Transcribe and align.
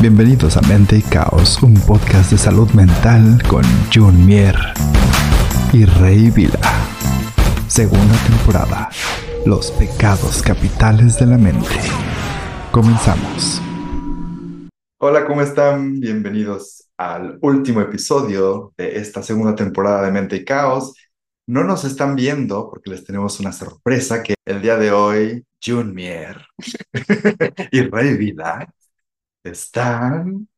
Bienvenidos 0.00 0.56
a 0.56 0.62
Mente 0.62 0.96
y 0.96 1.02
Caos, 1.02 1.62
un 1.62 1.74
podcast 1.74 2.30
de 2.30 2.38
salud 2.38 2.70
mental 2.70 3.42
con 3.46 3.62
Jun 3.94 4.24
Mier 4.24 4.56
y 5.74 5.84
Rey 5.84 6.30
Vila. 6.30 6.58
Segunda 7.68 8.16
temporada. 8.26 8.88
Los 9.44 9.70
pecados 9.72 10.42
capitales 10.42 11.18
de 11.18 11.26
la 11.26 11.36
mente. 11.36 11.76
Comenzamos. 12.72 13.60
Hola, 14.98 15.26
¿cómo 15.26 15.42
están? 15.42 16.00
Bienvenidos 16.00 16.88
al 16.96 17.38
último 17.42 17.82
episodio 17.82 18.72
de 18.78 18.96
esta 18.96 19.22
segunda 19.22 19.54
temporada 19.54 20.06
de 20.06 20.12
Mente 20.12 20.36
y 20.36 20.44
Caos. 20.46 20.94
No 21.46 21.62
nos 21.62 21.84
están 21.84 22.16
viendo 22.16 22.70
porque 22.70 22.88
les 22.88 23.04
tenemos 23.04 23.38
una 23.38 23.52
sorpresa 23.52 24.22
que 24.22 24.34
el 24.46 24.62
día 24.62 24.78
de 24.78 24.92
hoy 24.92 25.44
Jun 25.62 25.94
Mier 25.94 26.46
y 27.70 27.82
Rey 27.82 28.16
Vila 28.16 28.66
están 29.42 30.48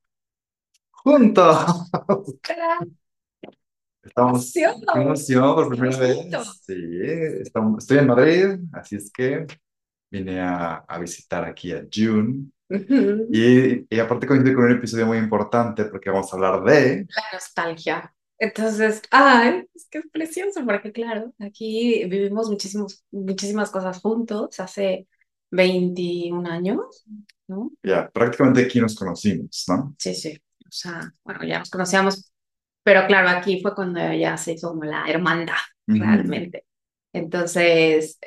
juntos. 0.91 1.91
Estamos 4.03 4.57
en 4.57 5.03
emoción 5.03 5.55
por 5.55 5.69
primera 5.69 5.97
vez. 5.97 6.19
Sí, 6.67 6.75
estamos, 7.41 7.85
estoy 7.85 7.99
en 7.99 8.07
Madrid, 8.09 8.47
así 8.73 8.97
es 8.97 9.13
que 9.13 9.47
vine 10.11 10.41
a, 10.41 10.79
a 10.89 10.99
visitar 10.99 11.45
aquí 11.45 11.73
a 11.73 11.87
June. 11.93 12.47
y, 12.69 13.95
y, 13.95 14.01
aparte 14.01 14.27
coincide 14.27 14.55
con 14.55 14.65
un 14.65 14.73
episodio 14.73 15.07
muy 15.07 15.19
importante 15.19 15.85
porque 15.85 16.11
vamos 16.11 16.33
a 16.33 16.37
hablar 16.37 16.65
de... 16.65 17.07
La 17.15 17.23
nostalgia. 17.33 18.13
Entonces, 18.39 19.03
ay, 19.13 19.69
es 19.73 19.87
que 19.89 19.99
es 19.99 20.07
precioso 20.11 20.65
porque 20.67 20.91
claro, 20.91 21.33
aquí 21.39 22.05
vivimos 22.07 22.51
muchísimos, 22.51 23.05
muchísimas 23.13 23.71
cosas 23.71 24.01
juntos 24.01 24.59
hace 24.59 25.07
21 25.53 26.51
años, 26.51 27.05
¿no? 27.53 27.71
Ya, 27.83 28.11
prácticamente 28.11 28.65
aquí 28.65 28.81
nos 28.81 28.95
conocimos, 28.95 29.65
¿no? 29.69 29.95
Sí, 29.99 30.15
sí. 30.15 30.41
O 30.61 30.71
sea, 30.71 31.13
bueno, 31.25 31.45
ya 31.45 31.59
nos 31.59 31.71
conocíamos, 31.71 32.33
pero 32.83 33.07
claro, 33.07 33.29
aquí 33.29 33.61
fue 33.61 33.75
cuando 33.75 34.01
ya 34.13 34.37
se 34.37 34.53
hizo 34.53 34.71
como 34.71 34.85
la 34.85 35.05
hermandad, 35.07 35.55
realmente. 35.87 36.65
Entonces, 37.13 38.19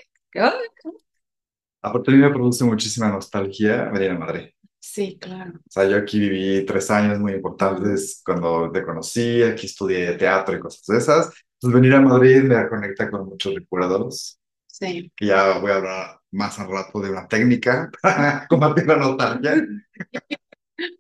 Aparte, 1.81 2.11
a 2.11 2.13
mí 2.13 2.19
me 2.19 2.29
produce 2.31 2.63
muchísima 2.63 3.09
nostalgia 3.09 3.89
venir 3.89 4.11
a 4.11 4.19
Madrid. 4.19 4.49
Sí, 4.79 5.17
claro. 5.19 5.53
O 5.55 5.69
sea, 5.71 5.87
yo 5.87 5.97
aquí 5.97 6.19
viví 6.19 6.65
tres 6.65 6.89
años 6.91 7.19
muy 7.19 7.33
importantes 7.33 8.21
cuando 8.25 8.71
te 8.71 8.83
conocí, 8.83 9.41
aquí 9.43 9.65
estudié 9.65 10.13
teatro 10.13 10.55
y 10.55 10.59
cosas 10.59 10.85
de 10.85 10.97
esas. 10.97 11.33
Entonces, 11.55 11.81
venir 11.81 11.95
a 11.95 12.01
Madrid 12.01 12.43
me 12.43 12.67
conecta 12.67 13.09
con 13.09 13.25
muchos 13.25 13.53
recuerdos. 13.55 14.39
Sí. 14.67 15.11
Que 15.15 15.27
ya 15.27 15.57
voy 15.59 15.71
a 15.71 15.75
hablar 15.75 16.19
más 16.35 16.59
al 16.59 16.69
rato 16.69 16.99
de 16.99 17.09
una 17.09 17.27
técnica 17.27 17.89
para 18.01 18.47
combatir 18.47 18.85
la 18.85 18.97
nostalgia. 18.97 19.65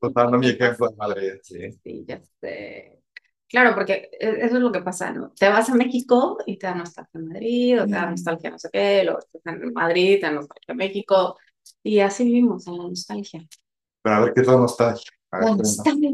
Usando 0.01 0.37
mi 0.37 0.49
ejemplo 0.49 0.87
de 0.89 0.95
Madrid, 0.95 1.31
sí. 1.43 1.71
Sí, 1.83 2.05
ya 2.07 2.21
sé. 2.41 3.01
Claro, 3.47 3.75
porque 3.75 4.09
e, 4.19 4.45
eso 4.45 4.55
es 4.55 4.61
lo 4.61 4.71
que 4.71 4.81
pasa, 4.81 5.11
¿no? 5.11 5.31
Te 5.31 5.49
vas 5.49 5.69
a 5.69 5.75
México 5.75 6.37
y 6.45 6.57
te 6.57 6.67
da 6.67 6.75
nostalgia 6.75 7.19
en 7.19 7.27
Madrid, 7.27 7.81
o 7.81 7.85
te 7.85 7.91
da 7.91 8.09
nostalgia 8.09 8.49
no 8.49 8.59
sé 8.59 8.69
qué, 8.71 9.03
luego 9.03 9.19
estás 9.19 9.41
en 9.45 9.73
Madrid, 9.73 10.19
te 10.19 10.25
da 10.25 10.31
nostalgia 10.31 10.73
México, 10.73 11.37
y 11.83 11.99
así 11.99 12.23
vivimos 12.23 12.65
en 12.67 12.77
la 12.77 12.83
nostalgia. 12.83 13.45
Pero 14.01 14.15
a 14.15 14.19
ver 14.21 14.33
qué 14.33 14.41
es 14.41 14.47
la 14.47 14.55
nostalgia. 14.57 15.11
La 15.31 15.55
nostalgia, 15.55 16.09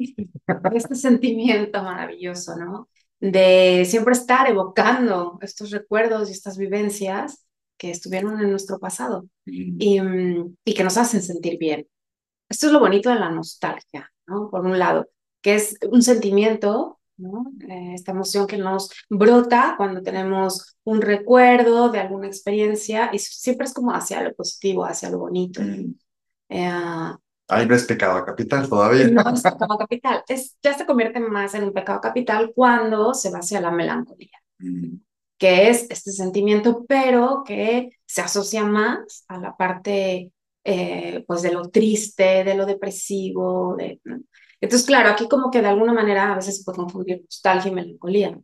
este 0.74 0.96
sentimiento 0.96 1.84
maravilloso, 1.84 2.58
¿no? 2.58 2.90
De 3.20 3.86
siempre 3.86 4.14
estar 4.14 4.50
evocando 4.50 5.38
estos 5.42 5.70
recuerdos 5.70 6.30
y 6.30 6.32
estas 6.32 6.58
vivencias 6.58 7.46
que 7.82 7.90
estuvieron 7.90 8.40
en 8.40 8.52
nuestro 8.52 8.78
pasado 8.78 9.26
y, 9.44 10.00
mm, 10.00 10.56
y, 10.64 10.74
que 10.76 10.84
nos 10.84 10.98
hacen 10.98 11.24
sentir 11.24 11.58
bien. 11.58 11.88
Esto 12.48 12.68
es 12.68 12.74
lo 12.74 12.80
bonito 12.80 13.10
de 13.10 13.16
la 13.16 13.32
nostalgia, 13.32 14.08
¿no? 14.28 14.52
Por 14.52 14.64
un 14.68 14.78
lado, 14.78 15.10
que 15.42 15.56
es 15.56 15.80
un 15.90 16.04
sentimiento, 16.04 17.00
¿no? 17.18 17.52
Eh, 17.68 17.94
esta 17.96 18.12
emoción 18.12 18.46
que 18.46 18.60
nos 18.60 18.92
brota 19.10 19.74
cuando 19.78 20.04
tenemos 20.04 20.78
un 20.84 21.02
recuerdo 21.02 21.90
de 21.90 22.02
alguna 22.02 22.28
experiencia 22.28 23.10
y 23.12 23.18
siempre 23.18 23.66
es 23.66 23.74
como 23.74 23.96
hacia 23.96 24.22
lo 24.22 24.36
positivo, 24.36 24.86
hacia 24.86 25.10
lo 25.10 25.18
bonito. 25.18 25.64
Eh, 26.50 26.70
Ahí 27.48 27.66
no 27.66 27.74
es 27.74 27.86
pecado 27.86 28.24
capital 28.24 28.70
todavía. 28.70 29.08
No 29.08 29.28
es 29.34 29.42
pecado 29.42 29.76
capital. 29.80 30.24
Es, 30.28 30.56
ya 30.62 30.78
se 30.78 30.86
convierte 30.86 31.20
más 31.20 31.56
en 31.56 31.64
un 31.64 31.74
pecado 31.74 32.00
capital 32.00 32.52
cuando 32.54 33.16
se 33.16 33.32
va 33.32 33.40
hacia 33.40 33.60
la 33.60 33.72
melancolía. 33.72 34.38
Mm 34.60 34.98
que 35.42 35.70
es 35.70 35.88
este 35.90 36.12
sentimiento, 36.12 36.86
pero 36.88 37.42
que 37.44 37.98
se 38.06 38.22
asocia 38.22 38.64
más 38.64 39.26
a 39.28 39.40
la 39.40 39.58
parte 39.58 40.32
eh, 40.64 41.24
pues 41.26 41.42
de 41.42 41.52
lo 41.52 41.72
triste, 41.72 42.44
de 42.44 42.54
lo 42.54 42.68
depresivo. 42.68 43.76
De, 43.76 44.00
Entonces, 44.62 44.86
claro, 44.86 45.10
aquí 45.10 45.28
como 45.28 45.50
que 45.50 45.62
de 45.62 45.70
alguna 45.70 45.94
manera 45.94 46.32
a 46.32 46.36
veces 46.36 46.60
se 46.60 46.64
puede 46.64 46.78
confundir 46.78 47.22
nostalgia 47.24 47.72
y 47.72 47.74
melancolía. 47.74 48.40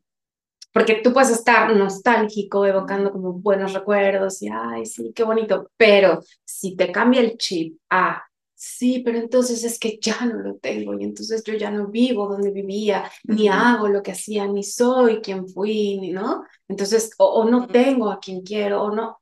Porque 0.73 0.95
tú 1.03 1.13
puedes 1.13 1.29
estar 1.29 1.75
nostálgico, 1.75 2.65
evocando 2.65 3.11
como 3.11 3.31
buenos 3.31 3.73
recuerdos 3.73 4.41
y, 4.41 4.49
ay, 4.51 4.87
sí, 4.87 5.11
qué 5.15 5.23
bonito, 5.23 5.69
pero 5.77 6.23
si 6.45 6.75
te 6.75 6.91
cambia 6.91 7.21
el 7.21 7.37
chip 7.37 7.77
a 7.91 8.23
sí, 8.57 9.01
pero 9.05 9.19
entonces 9.19 9.63
es 9.63 9.79
que 9.79 9.99
ya 10.01 10.25
no 10.25 10.39
lo 10.39 10.55
tengo 10.57 10.99
y 10.99 11.03
entonces 11.03 11.43
yo 11.43 11.53
ya 11.53 11.69
no 11.71 11.87
vivo 11.87 12.27
donde 12.27 12.51
vivía, 12.51 13.09
ni 13.23 13.47
hago 13.47 13.87
lo 13.87 14.01
que 14.03 14.11
hacía, 14.13 14.47
ni 14.47 14.63
soy 14.63 15.21
quien 15.21 15.47
fui, 15.47 15.99
ni, 15.99 16.11
¿no? 16.11 16.43
Entonces, 16.67 17.11
o, 17.19 17.45
no 17.45 17.67
tengo 17.67 18.11
a 18.11 18.19
quien 18.19 18.41
quiero, 18.41 18.83
o 18.83 18.91
no. 18.95 19.19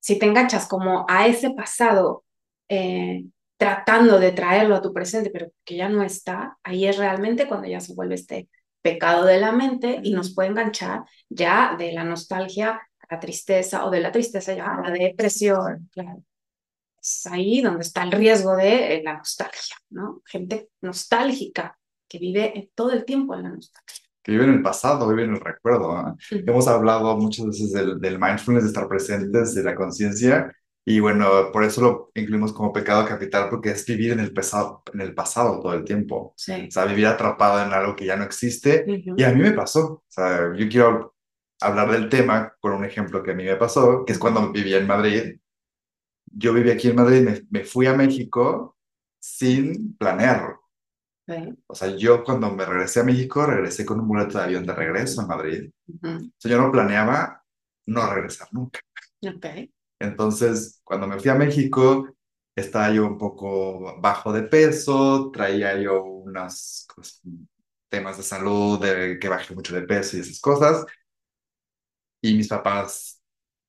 Si 0.00 0.18
te 0.18 0.26
enganchas 0.26 0.66
como 0.68 1.06
a 1.08 1.26
ese 1.26 1.50
pasado, 1.50 2.24
eh, 2.68 3.24
tratando 3.56 4.18
de 4.18 4.32
traerlo 4.32 4.76
a 4.76 4.82
tu 4.82 4.92
presente, 4.92 5.30
pero 5.30 5.52
que 5.64 5.76
ya 5.76 5.88
no 5.88 6.02
está, 6.02 6.58
ahí 6.64 6.86
es 6.86 6.96
realmente 6.98 7.46
cuando 7.48 7.68
ya 7.68 7.80
se 7.80 7.94
vuelve 7.94 8.14
este 8.16 8.48
pecado 8.82 9.26
de 9.26 9.38
la 9.40 9.52
mente 9.52 10.00
y 10.02 10.12
nos 10.12 10.34
puede 10.34 10.48
enganchar 10.50 11.04
ya 11.28 11.76
de 11.78 11.92
la 11.92 12.04
nostalgia 12.04 12.80
a 13.00 13.14
la 13.14 13.20
tristeza 13.20 13.84
o 13.86 13.90
de 13.90 14.00
la 14.00 14.12
tristeza 14.12 14.54
ya 14.54 14.66
a 14.76 14.82
la 14.82 14.90
depresión, 14.90 15.88
claro 15.92 16.24
es 17.02 17.26
ahí 17.26 17.60
donde 17.60 17.82
está 17.82 18.04
el 18.04 18.12
riesgo 18.12 18.56
de 18.56 18.96
eh, 18.96 19.02
la 19.02 19.18
nostalgia, 19.18 19.76
¿no? 19.90 20.22
Gente 20.24 20.68
nostálgica 20.80 21.76
que 22.08 22.18
vive 22.18 22.70
todo 22.74 22.92
el 22.92 23.04
tiempo 23.04 23.34
en 23.34 23.42
la 23.42 23.48
nostalgia. 23.50 23.96
Que 24.22 24.32
vive 24.32 24.44
en 24.44 24.52
el 24.54 24.62
pasado, 24.62 25.08
vive 25.08 25.24
en 25.24 25.34
el 25.34 25.40
recuerdo. 25.40 26.16
Hemos 26.30 26.68
hablado 26.68 27.16
muchas 27.16 27.46
veces 27.46 27.72
del, 27.72 28.00
del 28.00 28.20
mindfulness, 28.20 28.62
de 28.64 28.68
estar 28.68 28.86
presentes, 28.86 29.54
de 29.54 29.64
la 29.64 29.74
conciencia, 29.74 30.52
y 30.84 30.98
bueno, 30.98 31.50
por 31.52 31.62
eso 31.62 31.80
lo 31.80 32.10
incluimos 32.14 32.52
como 32.52 32.72
pecado 32.72 33.06
capital, 33.06 33.48
porque 33.48 33.70
es 33.70 33.86
vivir 33.86 34.12
en 34.12 34.20
el, 34.20 34.32
pasado, 34.32 34.82
en 34.92 35.00
el 35.00 35.14
pasado 35.14 35.60
todo 35.60 35.74
el 35.74 35.84
tiempo. 35.84 36.34
Sí. 36.36 36.66
O 36.68 36.70
sea, 36.70 36.86
vivir 36.86 37.06
atrapado 37.06 37.64
en 37.64 37.72
algo 37.72 37.94
que 37.94 38.06
ya 38.06 38.16
no 38.16 38.24
existe. 38.24 38.84
Y 39.16 39.22
a 39.22 39.30
mí 39.30 39.42
me 39.42 39.52
pasó. 39.52 39.84
O 39.92 40.04
sea, 40.08 40.52
yo 40.56 40.68
quiero 40.68 41.14
hablar 41.60 41.92
del 41.92 42.08
tema 42.08 42.52
con 42.58 42.72
un 42.72 42.84
ejemplo 42.84 43.22
que 43.22 43.30
a 43.30 43.34
mí 43.34 43.44
me 43.44 43.54
pasó, 43.54 44.04
que 44.04 44.12
es 44.12 44.18
cuando 44.18 44.50
vivía 44.50 44.78
en 44.78 44.86
Madrid 44.88 45.36
yo 46.34 46.52
viví 46.52 46.70
aquí 46.70 46.88
en 46.88 46.96
Madrid, 46.96 47.22
me, 47.22 47.42
me 47.50 47.64
fui 47.64 47.86
a 47.86 47.94
México 47.94 48.76
sin 49.20 49.96
planearlo. 49.96 50.62
O 51.66 51.74
sea, 51.74 51.96
yo 51.96 52.24
cuando 52.24 52.50
me 52.50 52.64
regresé 52.64 53.00
a 53.00 53.04
México, 53.04 53.46
regresé 53.46 53.86
con 53.86 54.00
un 54.00 54.08
boleto 54.08 54.38
de 54.38 54.44
avión 54.44 54.66
de 54.66 54.74
regreso 54.74 55.22
a 55.22 55.26
Madrid. 55.26 55.70
O 56.02 56.08
sea, 56.36 56.50
yo 56.50 56.60
no 56.60 56.70
planeaba 56.70 57.42
no 57.86 58.12
regresar 58.12 58.48
nunca. 58.52 58.80
Okay. 59.20 59.72
Entonces, 60.00 60.80
cuando 60.84 61.06
me 61.06 61.18
fui 61.20 61.30
a 61.30 61.36
México, 61.36 62.08
estaba 62.56 62.92
yo 62.92 63.06
un 63.06 63.18
poco 63.18 64.00
bajo 64.00 64.32
de 64.32 64.42
peso, 64.42 65.30
traía 65.30 65.80
yo 65.80 66.02
unos 66.02 66.86
pues, 66.94 67.22
temas 67.88 68.16
de 68.16 68.22
salud, 68.22 68.80
de 68.80 69.18
que 69.18 69.28
bajé 69.28 69.54
mucho 69.54 69.74
de 69.74 69.82
peso 69.82 70.16
y 70.16 70.20
esas 70.20 70.40
cosas. 70.40 70.84
Y 72.20 72.34
mis 72.34 72.48
papás 72.48 73.21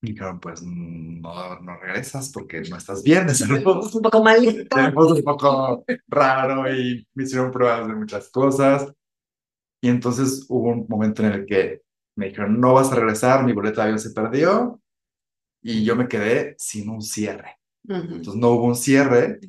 y 0.03 0.11
dijeron, 0.11 0.37
pues 0.41 0.61
no, 0.61 1.59
no 1.61 1.77
regresas 1.77 2.29
porque 2.29 2.61
no 2.69 2.75
estás 2.75 3.01
bien 3.03 3.33
salud. 3.33 3.65
un 3.65 4.01
poco 4.01 4.21
mal. 4.21 4.38
un 4.75 5.23
poco 5.23 5.85
raro 6.09 6.69
y 6.69 7.07
me 7.13 7.23
hicieron 7.23 7.51
pruebas 7.51 7.88
de 7.88 7.95
muchas 7.95 8.29
cosas. 8.29 8.91
Y 9.81 9.88
entonces 9.88 10.45
hubo 10.50 10.71
un 10.71 10.85
momento 10.89 11.23
en 11.23 11.31
el 11.31 11.45
que 11.45 11.83
me 12.17 12.27
dijeron, 12.27 12.59
no 12.59 12.73
vas 12.73 12.91
a 12.91 12.95
regresar, 12.95 13.45
mi 13.45 13.53
boleto 13.53 13.77
de 13.77 13.83
avión 13.83 14.00
se 14.00 14.11
perdió 14.11 14.81
y 15.63 15.85
yo 15.85 15.95
me 15.95 16.09
quedé 16.09 16.56
sin 16.57 16.89
un 16.89 17.01
cierre. 17.01 17.59
Entonces 17.88 18.35
no 18.35 18.49
hubo 18.49 18.65
un 18.65 18.75
cierre 18.75 19.39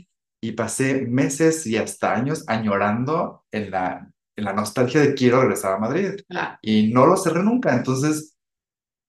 y 0.40 0.52
pasé 0.52 1.04
meses 1.04 1.66
y 1.66 1.76
hasta 1.78 2.14
años 2.14 2.44
añorando 2.46 3.44
en 3.50 3.72
la, 3.72 4.08
en 4.36 4.44
la 4.44 4.52
nostalgia 4.52 5.00
de 5.00 5.14
quiero 5.14 5.40
regresar 5.40 5.72
a 5.72 5.78
Madrid. 5.78 6.20
Y 6.62 6.92
no 6.92 7.06
lo 7.06 7.16
cerré 7.16 7.42
nunca. 7.42 7.74
Entonces 7.74 8.33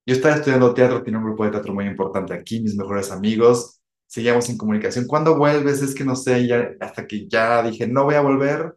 yo 0.05 0.15
estaba 0.15 0.35
estudiando 0.35 0.73
teatro, 0.73 1.03
tiene 1.03 1.17
un 1.19 1.25
grupo 1.25 1.45
de 1.45 1.51
teatro 1.51 1.73
muy 1.73 1.85
importante 1.85 2.33
aquí, 2.33 2.61
mis 2.61 2.75
mejores 2.75 3.11
amigos, 3.11 3.81
seguíamos 4.07 4.49
en 4.49 4.57
comunicación. 4.57 5.07
¿Cuándo 5.07 5.37
vuelves? 5.37 5.81
Es 5.81 5.95
que 5.95 6.03
no 6.05 6.15
sé, 6.15 6.47
ya, 6.47 6.71
hasta 6.79 7.07
que 7.07 7.27
ya 7.27 7.63
dije, 7.63 7.87
no 7.87 8.03
voy 8.05 8.15
a 8.15 8.21
volver, 8.21 8.75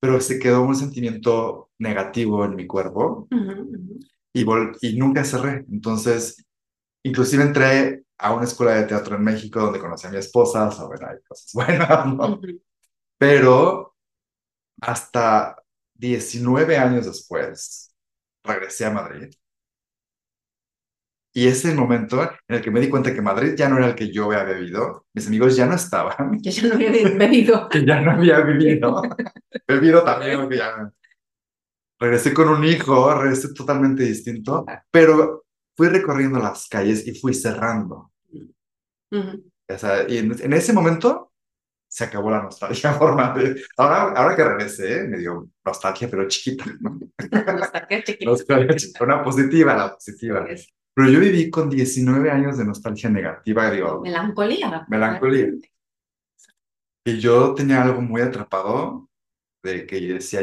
pero 0.00 0.20
se 0.20 0.38
quedó 0.38 0.62
un 0.62 0.76
sentimiento 0.76 1.70
negativo 1.78 2.44
en 2.44 2.56
mi 2.56 2.66
cuerpo 2.66 3.28
Y, 4.32 4.44
y 4.82 4.98
nunca 4.98 5.24
cerré. 5.24 5.64
Entonces, 5.70 6.44
inclusive 7.04 7.44
entré 7.44 8.04
a 8.18 8.34
una 8.34 8.44
escuela 8.44 8.74
de 8.74 8.84
teatro 8.86 9.16
en 9.16 9.24
México 9.24 9.60
donde 9.60 9.80
conocí 9.80 10.06
a 10.06 10.10
mi 10.10 10.18
esposa, 10.18 10.70
bueno, 10.86 11.08
hay 11.08 11.18
cosas 11.28 11.50
buenas, 11.54 12.06
¿no? 12.14 12.40
Pero 13.18 13.96
hasta 14.80 15.56
19 15.94 16.78
años 16.78 17.06
después, 17.06 17.94
regresé 18.44 18.86
a 18.86 18.90
Madrid. 18.92 19.30
Y 21.36 21.48
ese 21.48 21.74
momento 21.74 22.22
en 22.22 22.56
el 22.56 22.62
que 22.62 22.70
me 22.70 22.80
di 22.80 22.88
cuenta 22.88 23.12
que 23.12 23.20
Madrid 23.20 23.52
ya 23.54 23.68
no 23.68 23.76
era 23.76 23.88
el 23.88 23.94
que 23.94 24.10
yo 24.10 24.24
había 24.32 24.54
vivido, 24.54 25.04
mis 25.12 25.26
amigos 25.26 25.54
ya 25.54 25.66
no 25.66 25.74
estaban. 25.74 26.40
Que 26.40 26.50
ya 26.50 26.66
no 26.66 26.74
había 26.76 26.90
bebido. 26.90 27.68
que 27.68 27.84
ya 27.84 28.00
no 28.00 28.12
había 28.12 28.40
vivido. 28.40 29.02
Bebido 29.68 30.02
también, 30.04 30.48
que 30.48 30.56
ya 30.56 30.90
Regresé 32.00 32.32
con 32.32 32.48
un 32.48 32.64
hijo, 32.64 33.12
regresé 33.12 33.52
totalmente 33.52 34.04
distinto, 34.04 34.64
pero 34.90 35.44
fui 35.76 35.88
recorriendo 35.88 36.38
las 36.38 36.68
calles 36.68 37.06
y 37.06 37.14
fui 37.20 37.34
cerrando. 37.34 38.12
o 39.12 39.78
sea, 39.78 40.08
y 40.08 40.16
en, 40.16 40.52
ese 40.54 40.72
momento 40.72 41.32
se 41.86 42.04
acabó 42.04 42.30
la 42.30 42.44
nostalgia 42.44 42.92
formal. 42.98 43.60
Ahora, 43.76 44.12
ahora 44.12 44.36
que 44.36 44.42
regresé, 44.42 45.06
me 45.06 45.18
dio 45.18 45.50
nostalgia, 45.62 46.08
pero 46.10 46.26
chiquita. 46.28 46.64
Nostalgia 48.24 48.74
chiquita. 48.74 49.04
Una 49.04 49.22
positiva, 49.22 49.76
la 49.76 49.92
positiva. 49.92 50.46
Pero 50.96 51.10
yo 51.10 51.20
viví 51.20 51.50
con 51.50 51.68
19 51.68 52.30
años 52.30 52.56
de 52.56 52.64
nostalgia 52.64 53.10
negativa, 53.10 53.70
digo. 53.70 54.00
Melancolía. 54.00 54.86
Melancolía. 54.88 55.48
Y 57.04 57.18
yo 57.18 57.52
tenía 57.54 57.82
algo 57.82 58.00
muy 58.00 58.22
atrapado 58.22 59.06
de 59.62 59.86
que 59.86 60.00
decía, 60.00 60.40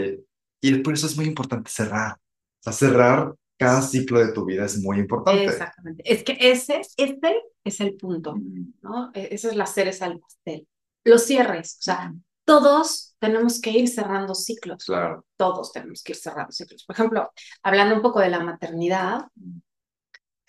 y 0.61 0.75
por 0.75 0.93
eso 0.93 1.07
es 1.07 1.17
muy 1.17 1.25
importante 1.25 1.71
cerrar. 1.71 2.13
O 2.13 2.63
sea, 2.63 2.71
cerrar 2.71 3.33
cada 3.57 3.81
ciclo 3.81 4.19
de 4.19 4.31
tu 4.31 4.45
vida 4.45 4.65
es 4.65 4.79
muy 4.79 4.99
importante. 4.99 5.43
Exactamente. 5.43 6.03
Es 6.05 6.23
que 6.23 6.37
ese, 6.39 6.81
este 6.97 7.41
es 7.63 7.81
el 7.81 7.95
punto, 7.95 8.35
¿no? 8.83 9.09
E, 9.15 9.29
esa 9.31 9.47
es 9.47 9.55
la 9.55 9.65
cereza 9.65 10.07
del 10.07 10.19
pastel. 10.19 10.67
Los 11.03 11.25
cierres, 11.25 11.77
o 11.79 11.81
sea, 11.81 12.13
todos 12.45 13.15
tenemos 13.17 13.59
que 13.59 13.71
ir 13.71 13.87
cerrando 13.89 14.35
ciclos. 14.35 14.85
Claro. 14.85 15.25
Todos 15.35 15.71
tenemos 15.71 16.03
que 16.03 16.11
ir 16.11 16.17
cerrando 16.17 16.51
ciclos. 16.51 16.83
Por 16.85 16.95
ejemplo, 16.95 17.31
hablando 17.63 17.95
un 17.95 18.03
poco 18.03 18.19
de 18.19 18.29
la 18.29 18.43
maternidad, 18.43 19.25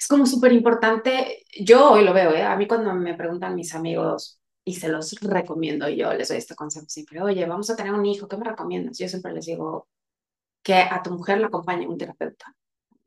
es 0.04 0.08
como 0.08 0.26
súper 0.26 0.52
importante, 0.52 1.46
yo 1.58 1.92
hoy 1.92 2.04
lo 2.04 2.12
veo, 2.12 2.34
¿eh? 2.34 2.42
a 2.42 2.54
mí 2.56 2.68
cuando 2.68 2.92
me 2.92 3.14
preguntan 3.14 3.54
mis 3.54 3.74
amigos, 3.74 4.38
y 4.62 4.74
se 4.74 4.88
los 4.88 5.12
recomiendo, 5.22 5.88
yo 5.88 6.12
les 6.12 6.28
doy 6.28 6.36
este 6.36 6.54
consejo 6.54 6.84
siempre, 6.90 7.22
oye, 7.22 7.46
vamos 7.46 7.70
a 7.70 7.76
tener 7.76 7.94
un 7.94 8.04
hijo, 8.04 8.28
¿qué 8.28 8.36
me 8.36 8.44
recomiendas? 8.44 8.98
Yo 8.98 9.08
siempre 9.08 9.32
les 9.32 9.46
digo 9.46 9.88
que 10.62 10.74
a 10.74 11.02
tu 11.02 11.10
mujer 11.10 11.38
la 11.38 11.46
acompañe 11.46 11.86
un 11.86 11.96
terapeuta. 11.96 12.54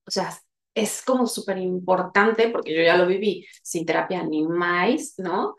O 0.08 0.12
sea, 0.12 0.36
es 0.74 1.04
como 1.04 1.28
súper 1.28 1.60
importante, 1.60 2.50
porque 2.50 2.76
yo 2.76 2.82
ya 2.82 2.98
lo 2.98 3.06
viví 3.06 3.46
sin 3.62 3.86
terapia 3.86 4.24
ni 4.24 4.48
más, 4.48 5.16
¿no? 5.20 5.56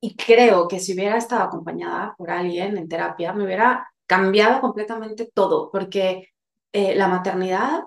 Y 0.00 0.16
creo 0.16 0.68
que 0.68 0.80
si 0.80 0.92
hubiera 0.92 1.16
estado 1.16 1.44
acompañada 1.44 2.14
por 2.18 2.30
alguien 2.30 2.76
en 2.76 2.88
terapia, 2.90 3.32
me 3.32 3.44
hubiera 3.44 3.88
cambiado 4.06 4.60
completamente 4.60 5.30
todo, 5.32 5.70
porque 5.70 6.28
eh, 6.72 6.94
la 6.94 7.08
maternidad 7.08 7.84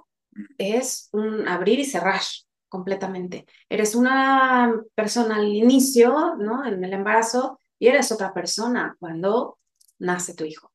es 0.57 1.09
un 1.11 1.47
abrir 1.47 1.79
y 1.79 1.85
cerrar 1.85 2.21
completamente. 2.69 3.45
Eres 3.69 3.95
una 3.95 4.73
persona 4.95 5.37
al 5.37 5.47
inicio, 5.47 6.35
¿no? 6.37 6.65
En 6.65 6.83
el 6.83 6.93
embarazo, 6.93 7.59
y 7.79 7.87
eres 7.87 8.11
otra 8.11 8.33
persona 8.33 8.95
cuando 8.99 9.59
nace 9.99 10.33
tu 10.33 10.45
hijo. 10.45 10.71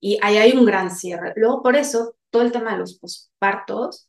Y 0.00 0.18
ahí 0.22 0.36
hay 0.38 0.52
un 0.52 0.64
gran 0.64 0.90
cierre. 0.90 1.32
Luego, 1.36 1.62
por 1.62 1.76
eso, 1.76 2.14
todo 2.30 2.42
el 2.42 2.52
tema 2.52 2.72
de 2.72 2.78
los 2.78 2.98
pospartos 2.98 4.08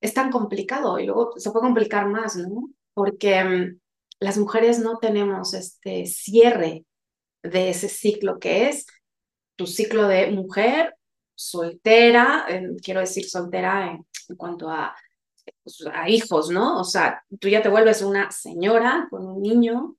es 0.00 0.14
tan 0.14 0.30
complicado 0.30 0.98
y 0.98 1.06
luego 1.06 1.32
se 1.36 1.50
puede 1.50 1.66
complicar 1.66 2.06
más, 2.08 2.36
¿no? 2.36 2.70
Porque 2.94 3.42
mm, 3.42 3.80
las 4.20 4.38
mujeres 4.38 4.78
no 4.78 4.98
tenemos 4.98 5.54
este 5.54 6.06
cierre 6.06 6.84
de 7.42 7.70
ese 7.70 7.88
ciclo 7.88 8.38
que 8.38 8.68
es 8.68 8.86
tu 9.56 9.66
ciclo 9.66 10.06
de 10.08 10.30
mujer 10.30 10.96
soltera, 11.34 12.46
quiero 12.82 13.00
decir 13.00 13.28
soltera 13.28 13.90
en, 13.90 14.06
en 14.28 14.36
cuanto 14.36 14.70
a 14.70 14.94
pues, 15.62 15.84
a 15.92 16.08
hijos, 16.08 16.50
¿no? 16.50 16.80
O 16.80 16.84
sea, 16.84 17.22
tú 17.40 17.48
ya 17.48 17.62
te 17.62 17.68
vuelves 17.68 18.02
una 18.02 18.30
señora 18.30 19.08
con 19.10 19.26
un 19.26 19.42
niño 19.42 19.96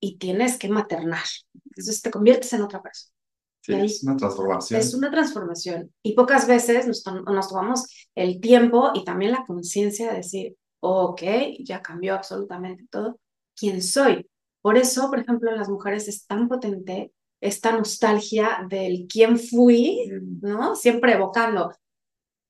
y 0.00 0.18
tienes 0.18 0.58
que 0.58 0.68
maternar. 0.68 1.24
Entonces 1.66 2.02
te 2.02 2.10
conviertes 2.10 2.52
en 2.52 2.62
otra 2.62 2.82
persona. 2.82 3.14
Sí, 3.62 3.74
es 3.74 4.02
una 4.02 4.16
transformación. 4.16 4.80
Es 4.80 4.94
una 4.94 5.10
transformación. 5.10 5.94
Y 6.02 6.14
pocas 6.14 6.48
veces 6.48 6.86
nos, 6.86 7.04
nos 7.06 7.48
tomamos 7.48 8.08
el 8.14 8.40
tiempo 8.40 8.90
y 8.94 9.04
también 9.04 9.32
la 9.32 9.44
conciencia 9.46 10.10
de 10.10 10.16
decir, 10.18 10.56
ok, 10.80 11.22
ya 11.60 11.82
cambió 11.82 12.14
absolutamente 12.14 12.86
todo. 12.90 13.18
¿Quién 13.54 13.82
soy? 13.82 14.26
Por 14.62 14.76
eso, 14.76 15.10
por 15.10 15.20
ejemplo, 15.20 15.50
en 15.50 15.58
las 15.58 15.68
mujeres 15.68 16.08
es 16.08 16.26
tan 16.26 16.48
potente 16.48 17.12
esta 17.40 17.72
nostalgia 17.72 18.66
del 18.68 19.06
quién 19.08 19.38
fui, 19.38 20.06
mm. 20.10 20.46
¿no? 20.46 20.76
Siempre 20.76 21.12
evocando 21.12 21.72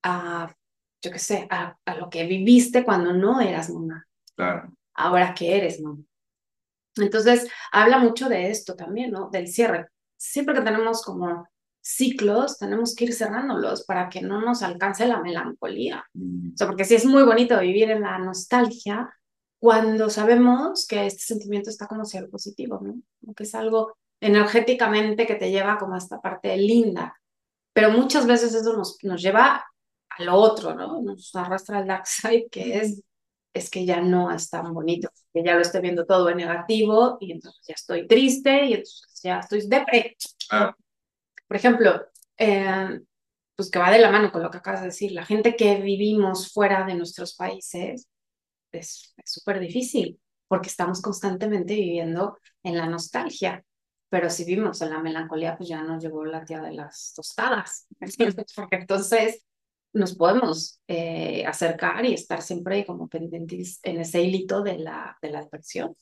a 0.02 0.54
yo 1.02 1.10
qué 1.10 1.18
sé, 1.18 1.46
a, 1.50 1.76
a, 1.84 1.94
lo 1.96 2.10
que 2.10 2.26
viviste 2.26 2.84
cuando 2.84 3.12
no 3.12 3.40
eras 3.40 3.70
mamá. 3.70 4.06
Claro. 4.36 4.72
Ahora 4.94 5.34
que 5.34 5.56
eres 5.56 5.80
mamá. 5.80 6.02
Entonces, 6.96 7.48
habla 7.72 7.98
mucho 7.98 8.28
de 8.28 8.50
esto 8.50 8.74
también, 8.74 9.10
¿no? 9.10 9.30
Del 9.30 9.48
cierre. 9.48 9.88
Siempre 10.16 10.54
que 10.54 10.62
tenemos 10.62 11.02
como 11.02 11.48
ciclos, 11.80 12.58
tenemos 12.58 12.94
que 12.94 13.04
ir 13.04 13.14
cerrándolos 13.14 13.84
para 13.84 14.08
que 14.08 14.20
no 14.20 14.40
nos 14.40 14.62
alcance 14.62 15.06
la 15.06 15.20
melancolía. 15.20 16.04
Mm. 16.12 16.52
O 16.54 16.56
sea, 16.56 16.66
porque 16.66 16.84
sí 16.84 16.94
es 16.94 17.06
muy 17.06 17.22
bonito 17.22 17.58
vivir 17.60 17.90
en 17.90 18.02
la 18.02 18.18
nostalgia 18.18 19.10
cuando 19.58 20.08
sabemos 20.08 20.86
que 20.86 21.06
este 21.06 21.22
sentimiento 21.22 21.70
está 21.70 21.86
como 21.86 22.02
algo 22.02 22.30
positivo, 22.30 22.80
¿no? 22.82 23.00
Como 23.20 23.34
que 23.34 23.44
es 23.44 23.54
algo 23.54 23.96
energéticamente 24.20 25.26
que 25.26 25.34
te 25.34 25.50
lleva 25.50 25.78
como 25.78 25.94
a 25.94 25.98
esta 25.98 26.20
parte 26.20 26.56
linda. 26.56 27.14
Pero 27.72 27.90
muchas 27.90 28.26
veces 28.26 28.54
eso 28.54 28.76
nos, 28.76 28.98
nos 29.02 29.22
lleva 29.22 29.64
a 30.20 30.24
lo 30.24 30.34
otro, 30.34 30.74
¿no? 30.74 31.00
Nos 31.02 31.34
arrastra 31.34 31.78
al 31.78 31.86
dark 31.86 32.06
side, 32.06 32.48
que 32.50 32.78
es, 32.78 33.02
es 33.52 33.70
que 33.70 33.84
ya 33.84 34.00
no 34.00 34.30
es 34.30 34.50
tan 34.50 34.72
bonito, 34.72 35.08
que 35.32 35.42
ya 35.42 35.54
lo 35.54 35.60
estoy 35.60 35.80
viendo 35.80 36.06
todo 36.06 36.28
en 36.28 36.38
negativo 36.38 37.18
y 37.20 37.32
entonces 37.32 37.62
ya 37.66 37.74
estoy 37.74 38.06
triste 38.06 38.66
y 38.66 38.72
entonces 38.74 39.20
ya 39.22 39.40
estoy 39.40 39.66
depre. 39.68 40.16
Ah. 40.50 40.74
Por 41.46 41.56
ejemplo, 41.56 42.06
eh, 42.36 43.00
pues 43.56 43.70
que 43.70 43.78
va 43.78 43.90
de 43.90 43.98
la 43.98 44.10
mano 44.10 44.32
con 44.32 44.42
lo 44.42 44.50
que 44.50 44.58
acabas 44.58 44.80
de 44.80 44.86
decir, 44.86 45.12
la 45.12 45.26
gente 45.26 45.56
que 45.56 45.80
vivimos 45.80 46.52
fuera 46.52 46.84
de 46.86 46.94
nuestros 46.94 47.34
países 47.34 48.08
es 48.72 49.14
súper 49.24 49.60
difícil 49.60 50.20
porque 50.48 50.68
estamos 50.68 51.00
constantemente 51.00 51.74
viviendo 51.74 52.38
en 52.64 52.76
la 52.76 52.86
nostalgia. 52.86 53.64
Pero 54.08 54.28
si 54.28 54.44
vivimos 54.44 54.82
en 54.82 54.90
la 54.90 54.98
melancolía, 54.98 55.56
pues 55.56 55.68
ya 55.68 55.82
nos 55.82 56.02
llevó 56.02 56.24
la 56.24 56.44
tía 56.44 56.60
de 56.60 56.72
las 56.72 57.12
tostadas. 57.14 57.86
Porque 58.56 58.76
entonces 58.76 59.46
nos 59.92 60.14
podemos 60.14 60.80
eh, 60.88 61.44
acercar 61.46 62.04
y 62.04 62.14
estar 62.14 62.42
siempre 62.42 62.84
como 62.86 63.08
pendientes 63.08 63.80
en 63.82 64.00
ese 64.00 64.22
hilito 64.22 64.62
de 64.62 64.78
la, 64.78 65.16
de 65.20 65.30
la 65.30 65.40
depresión. 65.40 65.96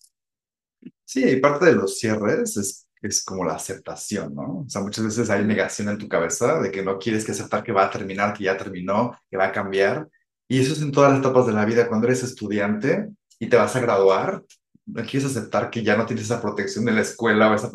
Sí, 1.04 1.25
y 1.25 1.40
parte 1.40 1.66
de 1.66 1.75
los 1.75 1.99
cierres 1.99 2.57
es, 2.57 2.87
es 3.00 3.25
como 3.25 3.45
la 3.45 3.54
aceptación, 3.54 4.35
¿no? 4.35 4.61
O 4.61 4.68
sea, 4.68 4.83
muchas 4.83 5.04
veces 5.04 5.30
hay 5.30 5.45
negación 5.45 5.88
en 5.88 5.99
tu 5.99 6.09
cabeza 6.09 6.61
de 6.61 6.71
que 6.71 6.83
no 6.83 6.99
quieres 6.99 7.25
que 7.25 7.33
aceptar 7.33 7.62
que 7.62 7.73
va 7.73 7.87
a 7.87 7.90
terminar, 7.90 8.35
que 8.35 8.45
ya 8.45 8.57
terminó, 8.57 9.16
que 9.30 9.37
va 9.37 9.47
a 9.47 9.52
cambiar. 9.52 10.09
Y 10.49 10.61
eso 10.61 10.73
es 10.73 10.83
en 10.83 10.92
todas 10.92 11.11
las 11.11 11.21
etapas 11.21 11.47
de 11.47 11.52
la 11.52 11.64
vida. 11.64 11.88
Cuando 11.88 12.07
eres 12.07 12.23
estudiante 12.23 13.09
y 13.38 13.49
te 13.49 13.57
vas 13.57 13.75
a 13.75 13.80
graduar, 13.80 14.45
no 14.87 15.02
quieres 15.02 15.25
aceptar 15.25 15.71
que 15.71 15.83
ya 15.83 15.97
no 15.97 16.07
tienes 16.07 16.26
esa 16.26 16.40
protección 16.40 16.85
de 16.85 16.92
la 16.92 17.02
escuela 17.02 17.50
o 17.50 17.54
esa... 17.54 17.71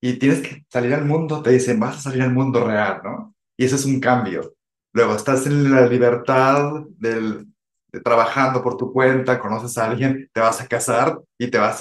y 0.00 0.18
tienes 0.18 0.40
que 0.40 0.64
salir 0.68 0.94
al 0.94 1.04
mundo, 1.04 1.42
te 1.42 1.50
dicen, 1.50 1.80
vas 1.80 1.98
a 1.98 2.00
salir 2.00 2.22
al 2.22 2.32
mundo 2.32 2.64
real, 2.64 3.00
¿no? 3.04 3.34
Y 3.56 3.64
eso 3.64 3.76
es 3.76 3.84
un 3.84 4.00
cambio. 4.00 4.54
Luego 4.92 5.14
estás 5.14 5.46
en 5.46 5.70
la 5.72 5.86
libertad 5.86 6.82
del, 6.98 7.46
de 7.92 8.00
trabajando 8.00 8.62
por 8.62 8.76
tu 8.76 8.92
cuenta, 8.92 9.38
conoces 9.38 9.76
a 9.78 9.90
alguien, 9.90 10.28
te 10.32 10.40
vas 10.40 10.60
a 10.60 10.66
casar 10.66 11.20
y 11.38 11.50
te 11.50 11.58
vas 11.58 11.80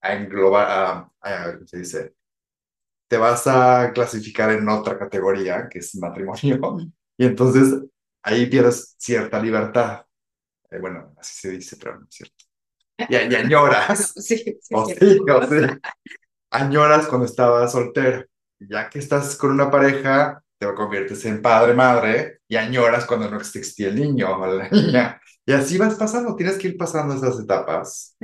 a 0.00 0.14
englobar, 0.14 1.10
a, 1.20 1.52
¿cómo 1.54 1.66
se 1.66 1.78
dice? 1.78 2.14
Te 3.08 3.16
vas 3.16 3.46
a 3.46 3.92
clasificar 3.92 4.50
en 4.50 4.68
otra 4.68 4.98
categoría, 4.98 5.68
que 5.68 5.80
es 5.80 5.94
matrimonio, 5.96 6.60
y 7.18 7.26
entonces 7.26 7.82
ahí 8.22 8.46
pierdes 8.46 8.94
cierta 8.98 9.40
libertad. 9.40 10.06
Eh, 10.70 10.78
bueno, 10.78 11.14
así 11.18 11.40
se 11.40 11.50
dice, 11.50 11.76
pero 11.76 11.98
no 11.98 12.06
es 12.08 12.14
cierto. 12.14 12.44
Y, 13.08 13.34
añoras. 13.34 14.12
Sí, 14.20 14.36
sí, 14.60 14.74
o 14.74 14.86
sí, 14.86 15.18
o 15.28 15.46
sí. 15.46 15.66
Añoras 16.50 17.06
cuando 17.06 17.26
estabas 17.26 17.72
soltero. 17.72 18.24
Ya 18.58 18.90
que 18.90 18.98
estás 18.98 19.36
con 19.36 19.52
una 19.52 19.70
pareja, 19.70 20.44
te 20.58 20.72
conviertes 20.74 21.24
en 21.24 21.40
padre, 21.40 21.72
madre, 21.74 22.39
y 22.50 22.56
añoras 22.56 23.06
cuando 23.06 23.30
no 23.30 23.36
existía 23.36 23.88
el 23.88 23.94
niño 23.94 24.36
o 24.36 24.44
la 24.44 24.68
niña. 24.68 25.22
Y 25.46 25.52
así 25.52 25.78
vas 25.78 25.94
pasando, 25.94 26.34
tienes 26.34 26.58
que 26.58 26.66
ir 26.66 26.76
pasando 26.76 27.14
esas 27.14 27.38
etapas. 27.38 28.16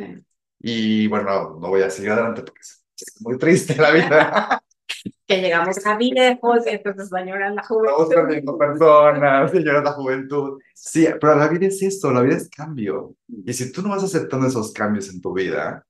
Y 0.59 1.07
bueno, 1.07 1.59
no 1.61 1.69
voy 1.69 1.83
a 1.83 1.91
seguir 1.91 2.11
adelante 2.11 2.43
porque 2.43 2.61
es, 2.61 2.83
muy 3.21 3.39
triste 3.39 3.77
la 3.77 3.93
vida. 3.93 4.63
que 5.29 5.41
llegamos 5.41 5.87
a 5.87 5.97
viejos 5.97 6.67
y 6.67 6.71
entonces 6.71 7.13
añoras 7.13 7.55
la 7.55 7.63
juventud. 7.63 8.03
Estamos 8.03 8.15
perdiendo 8.15 8.59
personas, 8.59 9.55
añoras 9.55 9.85
la 9.85 9.93
juventud. 9.93 10.61
Sí, 10.75 11.07
pero 11.21 11.37
la 11.37 11.47
vida 11.47 11.69
es 11.69 11.81
esto, 11.83 12.11
la 12.11 12.23
vida 12.23 12.37
es 12.37 12.51
cambio. 12.51 13.15
Y 13.29 13.53
si 13.53 13.71
tú 13.71 13.81
no 13.81 13.91
vas 13.91 14.03
aceptando 14.03 14.49
esos 14.49 14.73
cambios 14.73 15.09
en 15.09 15.21
tu 15.21 15.33
vida, 15.33 15.87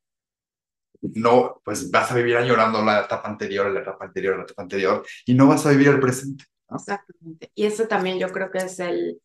no, 1.01 1.63
pues 1.65 1.91
vas 1.91 2.13
a 2.13 2.15
vivir 2.15 2.37
añorando 2.37 2.85
la 2.85 3.01
etapa 3.01 3.31
anterior, 3.31 3.71
la 3.71 3.81
etapa 3.81 4.05
anterior, 4.05 4.37
la 4.37 4.43
etapa 4.43 4.63
anterior, 4.63 5.07
y 5.25 5.33
no 5.33 5.49
vas 5.49 5.65
a 5.65 5.71
vivir 5.71 5.89
el 5.89 6.01
presente. 6.01 6.45
Exactamente. 6.71 7.51
Y 7.55 7.65
eso 7.65 7.87
también 7.87 8.19
yo 8.19 8.29
creo 8.33 8.51
que 8.51 8.59
es 8.59 8.79
el, 8.81 9.21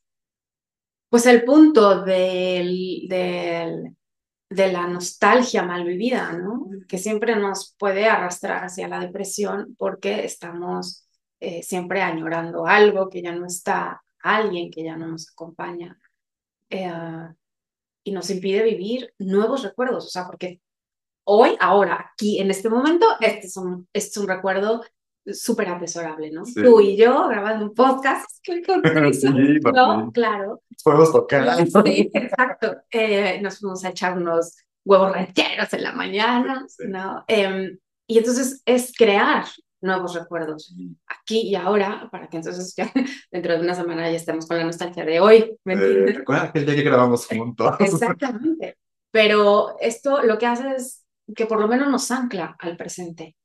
pues 1.10 1.26
el 1.26 1.44
punto 1.44 2.04
del, 2.04 3.08
del, 3.08 3.96
de 4.50 4.72
la 4.72 4.88
nostalgia 4.88 5.64
mal 5.64 5.84
vivida, 5.86 6.32
¿no? 6.34 6.68
Que 6.88 6.98
siempre 6.98 7.36
nos 7.36 7.76
puede 7.78 8.08
arrastrar 8.08 8.64
hacia 8.66 8.88
la 8.88 9.00
depresión 9.00 9.76
porque 9.78 10.26
estamos 10.26 11.08
eh, 11.40 11.64
siempre 11.64 12.02
añorando 12.02 12.68
algo 12.68 13.10
que 13.10 13.22
ya 13.22 13.34
no 13.34 13.46
está, 13.46 14.02
alguien 14.22 14.72
que 14.72 14.84
ya 14.84 14.96
no 14.96 15.08
nos 15.08 15.30
acompaña. 15.32 16.00
Eh, 16.70 16.92
y 18.04 18.12
nos 18.12 18.30
impide 18.30 18.64
vivir 18.64 19.14
nuevos 19.20 19.64
recuerdos, 19.64 20.06
o 20.08 20.10
sea, 20.10 20.26
porque 20.26 20.62
hoy, 21.24 21.56
ahora, 21.60 22.12
aquí, 22.14 22.40
en 22.40 22.50
este 22.52 22.70
momento, 22.70 23.06
este 23.20 23.48
es 23.48 23.58
un, 23.58 23.88
este 23.94 24.10
es 24.10 24.18
un 24.18 24.28
recuerdo 24.28 24.82
súper 25.34 25.70
atesorable, 25.70 26.32
¿no? 26.32 26.44
Tú 26.44 26.82
y 26.82 26.96
yo 26.96 27.28
grabando 27.28 27.66
un 27.66 27.74
podcast, 27.74 28.30
sí, 29.14 29.60
¿no? 29.74 30.12
Claro. 30.12 30.62
Podemos 30.84 31.12
tocar. 31.12 31.68
Sí, 31.68 32.10
exacto. 32.14 32.78
Eh, 32.90 33.40
nos 33.42 33.60
fuimos 33.60 33.84
a 33.86 33.90
echar 33.90 34.18
unos 34.18 34.58
huevos 34.84 35.12
rancheros 35.12 35.74
en 35.74 35.84
la 35.84 35.92
mañana, 35.94 36.66
¿no? 36.88 37.24
Eh, 37.28 37.78
y 38.08 38.18
entonces 38.18 38.62
es 38.66 38.94
crear 38.98 39.46
nuevos 39.82 40.14
recuerdos 40.14 40.76
aquí 41.08 41.42
y 41.42 41.56
ahora, 41.56 42.08
para 42.12 42.28
que 42.28 42.38
entonces 42.38 42.74
ya 42.76 42.92
dentro 43.32 43.54
de 43.54 43.62
una 43.62 43.74
semana 43.74 44.10
ya 44.10 44.18
estemos 44.18 44.48
con 44.48 44.58
la 44.58 44.64
nostalgia 44.64 45.04
de 45.04 45.20
hoy. 45.20 45.58
¿me 45.64 45.74
eh, 45.74 46.14
Recuerda 46.18 46.44
aquel 46.44 46.66
día 46.66 46.76
que 46.76 46.84
grabamos 46.84 47.26
juntos. 47.26 47.76
Exactamente. 47.80 48.78
Pero 49.12 49.76
esto 49.80 50.22
lo 50.24 50.38
que 50.38 50.46
hace 50.46 50.76
es 50.76 51.06
que 51.36 51.46
por 51.46 51.60
lo 51.60 51.68
menos 51.68 51.90
nos 51.90 52.10
ancla 52.12 52.56
al 52.60 52.78
presente. 52.78 53.36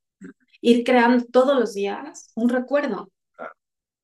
Ir 0.60 0.84
creando 0.84 1.24
todos 1.26 1.58
los 1.58 1.74
días 1.74 2.30
un 2.34 2.48
recuerdo. 2.48 3.10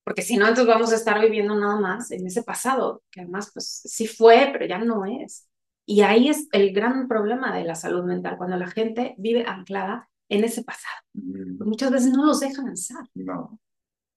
Porque 0.04 0.22
si 0.22 0.36
no, 0.36 0.48
entonces 0.48 0.66
vamos 0.66 0.92
a 0.92 0.96
estar 0.96 1.20
viviendo 1.20 1.54
nada 1.54 1.78
más 1.78 2.10
en 2.10 2.26
ese 2.26 2.42
pasado, 2.42 3.02
que 3.10 3.20
además, 3.20 3.50
pues 3.52 3.82
sí 3.84 4.08
fue, 4.08 4.50
pero 4.52 4.66
ya 4.66 4.78
no 4.78 5.04
es. 5.04 5.48
Y 5.86 6.02
ahí 6.02 6.28
es 6.28 6.48
el 6.52 6.72
gran 6.72 7.08
problema 7.08 7.56
de 7.56 7.64
la 7.64 7.74
salud 7.74 8.04
mental, 8.04 8.36
cuando 8.36 8.56
la 8.56 8.68
gente 8.68 9.14
vive 9.18 9.44
anclada 9.46 10.08
en 10.28 10.44
ese 10.44 10.64
pasado. 10.64 10.96
Mm. 11.14 11.64
Muchas 11.64 11.90
veces 11.90 12.10
no 12.12 12.24
los 12.24 12.40
dejan 12.40 12.66
avanzar. 12.66 13.04
No. 13.14 13.60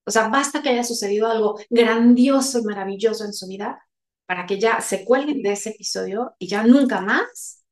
O 0.04 0.10
sea, 0.10 0.28
basta 0.28 0.62
que 0.62 0.70
haya 0.70 0.84
sucedido 0.84 1.28
algo 1.28 1.58
grandioso 1.68 2.60
y 2.60 2.64
maravilloso 2.64 3.24
en 3.24 3.32
su 3.32 3.48
vida 3.48 3.80
para 4.26 4.46
que 4.46 4.58
ya 4.58 4.80
se 4.80 5.04
cuelguen 5.04 5.42
de 5.42 5.52
ese 5.52 5.70
episodio 5.70 6.34
y 6.38 6.48
ya 6.48 6.64
nunca 6.64 7.00
más 7.00 7.64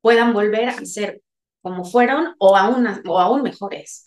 puedan 0.00 0.32
volver 0.32 0.68
a 0.68 0.84
ser 0.84 1.22
como 1.62 1.84
fueron 1.84 2.34
o 2.38 2.56
aún, 2.56 2.86
o 3.06 3.18
aún 3.18 3.42
mejores. 3.42 4.04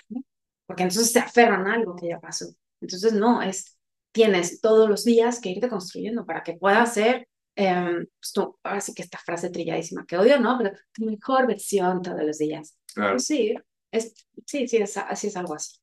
Porque 0.68 0.84
entonces 0.84 1.12
se 1.12 1.20
aferran 1.20 1.68
a 1.68 1.74
algo 1.74 1.96
que 1.96 2.10
ya 2.10 2.20
pasó. 2.20 2.46
Entonces, 2.82 3.14
no, 3.14 3.42
es, 3.42 3.78
tienes 4.12 4.62
todos 4.62 4.90
los 4.90 5.04
días 5.04 5.40
que 5.40 5.50
irte 5.50 5.70
construyendo 5.70 6.26
para 6.26 6.44
que 6.44 6.54
puedas 6.54 6.94
ser, 6.94 7.28
eh, 7.56 8.06
pues 8.20 8.32
tú, 8.34 8.58
ahora 8.64 8.82
sí 8.82 8.94
que 8.94 9.04
esta 9.04 9.18
frase 9.18 9.50
trilladísima 9.50 10.06
que 10.06 10.18
odio, 10.18 10.40
¿no? 10.40 10.58
Pero 10.58 10.72
tu 10.92 11.06
mejor 11.06 11.48
versión 11.48 12.02
todos 12.02 12.22
los 12.24 12.38
días. 12.38 12.78
Pues 12.94 13.26
sí, 13.26 13.56
es, 13.92 14.14
sí, 14.46 14.68
sí, 14.68 14.78
es, 14.78 14.98
así 14.98 15.28
es 15.28 15.38
algo 15.38 15.56
así. 15.56 15.78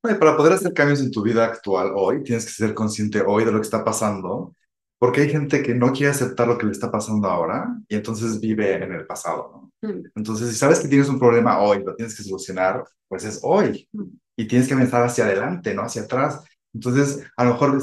para 0.00 0.36
poder 0.36 0.54
hacer 0.54 0.72
cambios 0.72 1.00
en 1.00 1.10
tu 1.10 1.22
vida 1.22 1.44
actual 1.44 1.92
hoy, 1.94 2.22
tienes 2.22 2.44
que 2.44 2.52
ser 2.52 2.74
consciente 2.74 3.22
hoy 3.26 3.44
de 3.44 3.52
lo 3.52 3.58
que 3.58 3.64
está 3.64 3.84
pasando, 3.84 4.54
porque 5.02 5.22
hay 5.22 5.30
gente 5.30 5.64
que 5.64 5.74
no 5.74 5.90
quiere 5.90 6.12
aceptar 6.12 6.46
lo 6.46 6.56
que 6.56 6.64
le 6.64 6.70
está 6.70 6.88
pasando 6.88 7.26
ahora 7.26 7.76
y 7.88 7.96
entonces 7.96 8.38
vive 8.38 8.74
en 8.74 8.92
el 8.92 9.04
pasado. 9.04 9.72
¿no? 9.82 9.88
Mm. 9.88 10.04
Entonces, 10.14 10.50
si 10.50 10.54
sabes 10.54 10.78
que 10.78 10.86
tienes 10.86 11.08
un 11.08 11.18
problema 11.18 11.58
hoy, 11.58 11.82
lo 11.82 11.96
tienes 11.96 12.16
que 12.16 12.22
solucionar, 12.22 12.84
pues 13.08 13.24
es 13.24 13.40
hoy. 13.42 13.88
Mm. 13.90 14.04
Y 14.36 14.46
tienes 14.46 14.68
que 14.68 14.76
pensar 14.76 15.02
hacia 15.02 15.24
adelante, 15.24 15.74
no 15.74 15.82
hacia 15.82 16.02
atrás. 16.02 16.44
Entonces, 16.72 17.20
a 17.36 17.42
lo 17.42 17.54
mejor 17.54 17.82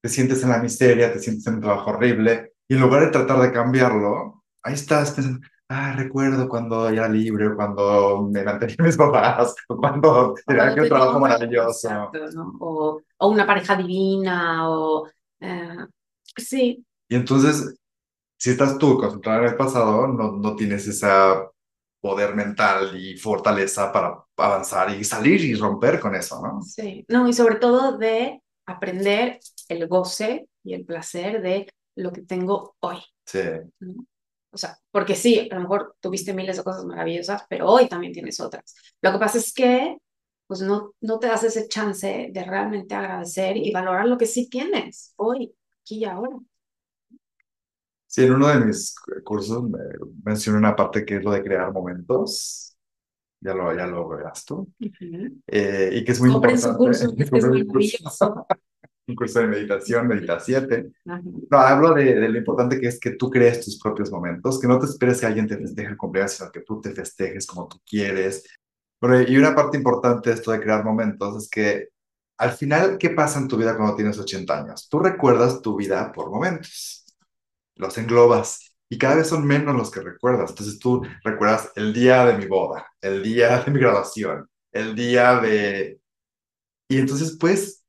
te 0.00 0.08
sientes 0.08 0.44
en 0.44 0.50
la 0.50 0.58
miseria, 0.58 1.12
te 1.12 1.18
sientes 1.18 1.44
en 1.48 1.54
un 1.54 1.60
trabajo 1.60 1.90
horrible, 1.90 2.52
y 2.68 2.74
en 2.74 2.82
lugar 2.82 3.00
de 3.02 3.10
tratar 3.10 3.40
de 3.40 3.50
cambiarlo, 3.50 4.44
ahí 4.62 4.74
estás 4.74 5.10
pensando, 5.10 5.44
ah, 5.68 5.94
recuerdo 5.96 6.48
cuando 6.48 6.88
era 6.88 7.08
libre, 7.08 7.52
cuando 7.56 8.28
me 8.30 8.44
mantenía 8.44 8.76
mis 8.78 8.96
papás, 8.96 9.56
o 9.66 9.76
cuando 9.76 10.36
tenía 10.46 10.68
aquel 10.68 10.88
trabajo 10.88 11.18
maravilloso. 11.18 12.12
o, 12.60 13.00
o, 13.18 13.28
una 13.28 13.44
pareja 13.44 13.74
divina, 13.74 14.70
o... 14.70 15.08
Eh, 15.40 15.78
sí. 16.36 16.84
Y 17.08 17.16
entonces, 17.16 17.74
si 18.38 18.50
estás 18.50 18.78
tú 18.78 18.98
concentrado 18.98 19.42
en 19.42 19.48
el 19.50 19.56
pasado, 19.56 20.06
no, 20.06 20.32
no 20.32 20.56
tienes 20.56 20.86
ese 20.86 21.06
poder 22.00 22.34
mental 22.34 23.00
y 23.00 23.16
fortaleza 23.16 23.90
para 23.90 24.22
avanzar 24.36 24.90
y 24.90 25.04
salir 25.04 25.40
y 25.42 25.54
romper 25.54 25.98
con 25.98 26.14
eso, 26.14 26.40
¿no? 26.42 26.60
Sí, 26.62 27.04
no, 27.08 27.26
y 27.28 27.32
sobre 27.32 27.56
todo 27.56 27.96
de 27.96 28.42
aprender 28.66 29.38
el 29.68 29.88
goce 29.88 30.48
y 30.62 30.74
el 30.74 30.84
placer 30.84 31.40
de 31.40 31.66
lo 31.96 32.12
que 32.12 32.22
tengo 32.22 32.76
hoy. 32.80 32.98
Sí. 33.24 33.40
O 34.50 34.58
sea, 34.58 34.78
porque 34.90 35.14
sí, 35.14 35.48
a 35.50 35.54
lo 35.54 35.62
mejor 35.62 35.96
tuviste 36.00 36.34
miles 36.34 36.58
de 36.58 36.64
cosas 36.64 36.84
maravillosas, 36.84 37.44
pero 37.48 37.68
hoy 37.68 37.88
también 37.88 38.12
tienes 38.12 38.38
otras. 38.38 38.74
Lo 39.00 39.12
que 39.12 39.18
pasa 39.18 39.38
es 39.38 39.52
que 39.52 39.96
pues 40.46 40.60
no, 40.60 40.94
no 41.00 41.18
te 41.18 41.26
das 41.26 41.42
ese 41.44 41.68
chance 41.68 42.28
de 42.30 42.44
realmente 42.44 42.94
agradecer 42.94 43.56
y 43.56 43.72
valorar 43.72 44.06
lo 44.06 44.18
que 44.18 44.26
sí 44.26 44.48
tienes 44.48 45.14
hoy, 45.16 45.54
aquí 45.84 45.98
y 45.98 46.04
ahora. 46.04 46.38
Sí, 48.06 48.24
en 48.24 48.32
uno 48.32 48.48
de 48.48 48.64
mis 48.64 48.94
cursos 49.24 49.62
me 49.68 49.78
mencioné 50.24 50.58
una 50.58 50.74
parte 50.74 51.04
que 51.04 51.16
es 51.16 51.24
lo 51.24 51.32
de 51.32 51.42
crear 51.42 51.72
momentos. 51.72 52.76
Ya 53.40 53.54
lo, 53.54 53.76
ya 53.76 53.86
lo 53.86 54.08
verás 54.08 54.44
tú. 54.44 54.72
Eh, 54.80 55.90
y 55.92 56.04
que 56.04 56.12
es 56.12 56.20
muy 56.20 56.30
importante. 56.30 56.62
Su 56.62 56.76
curso, 56.76 57.14
es 57.16 57.32
maravilloso 57.32 58.46
un 59.06 59.14
curso 59.16 59.40
de 59.40 59.46
meditación, 59.48 60.06
Medita 60.06 60.40
7. 60.40 60.92
No, 61.04 61.58
hablo 61.58 61.92
de, 61.92 62.14
de, 62.14 62.28
lo 62.28 62.38
importante 62.38 62.80
que 62.80 62.86
es 62.86 62.98
que 62.98 63.10
tú 63.10 63.28
crees 63.28 63.62
tus 63.62 63.78
propios 63.78 64.10
momentos, 64.10 64.58
que 64.58 64.66
no 64.66 64.78
te 64.78 64.86
esperes 64.86 65.20
que 65.20 65.26
alguien 65.26 65.46
te 65.46 65.58
festeje 65.58 65.90
el 65.90 65.96
cumpleaños, 65.98 66.32
sino 66.32 66.50
que 66.50 66.60
tú 66.60 66.80
te 66.80 66.92
festejes 66.92 67.46
como 67.46 67.68
tú 67.68 67.78
quieres. 67.86 68.44
Pero, 68.98 69.20
y 69.20 69.36
una 69.36 69.54
parte 69.54 69.76
importante 69.76 70.30
de 70.30 70.36
esto 70.36 70.52
de 70.52 70.60
crear 70.60 70.84
momentos 70.84 71.44
es 71.44 71.50
que 71.50 71.88
al 72.44 72.52
final, 72.52 72.98
¿qué 72.98 73.08
pasa 73.08 73.38
en 73.38 73.48
tu 73.48 73.56
vida 73.56 73.74
cuando 73.74 73.96
tienes 73.96 74.18
80 74.18 74.60
años? 74.60 74.86
Tú 74.90 74.98
recuerdas 74.98 75.62
tu 75.62 75.76
vida 75.76 76.12
por 76.12 76.30
momentos, 76.30 77.06
los 77.74 77.96
englobas 77.96 78.76
y 78.90 78.98
cada 78.98 79.16
vez 79.16 79.28
son 79.28 79.46
menos 79.46 79.74
los 79.74 79.90
que 79.90 80.00
recuerdas. 80.00 80.50
Entonces 80.50 80.78
tú 80.78 81.02
recuerdas 81.24 81.70
el 81.74 81.94
día 81.94 82.26
de 82.26 82.36
mi 82.36 82.46
boda, 82.46 82.86
el 83.00 83.22
día 83.22 83.60
de 83.64 83.70
mi 83.70 83.80
graduación, 83.80 84.46
el 84.72 84.94
día 84.94 85.40
de... 85.40 85.98
Y 86.86 86.98
entonces, 86.98 87.38
pues, 87.40 87.82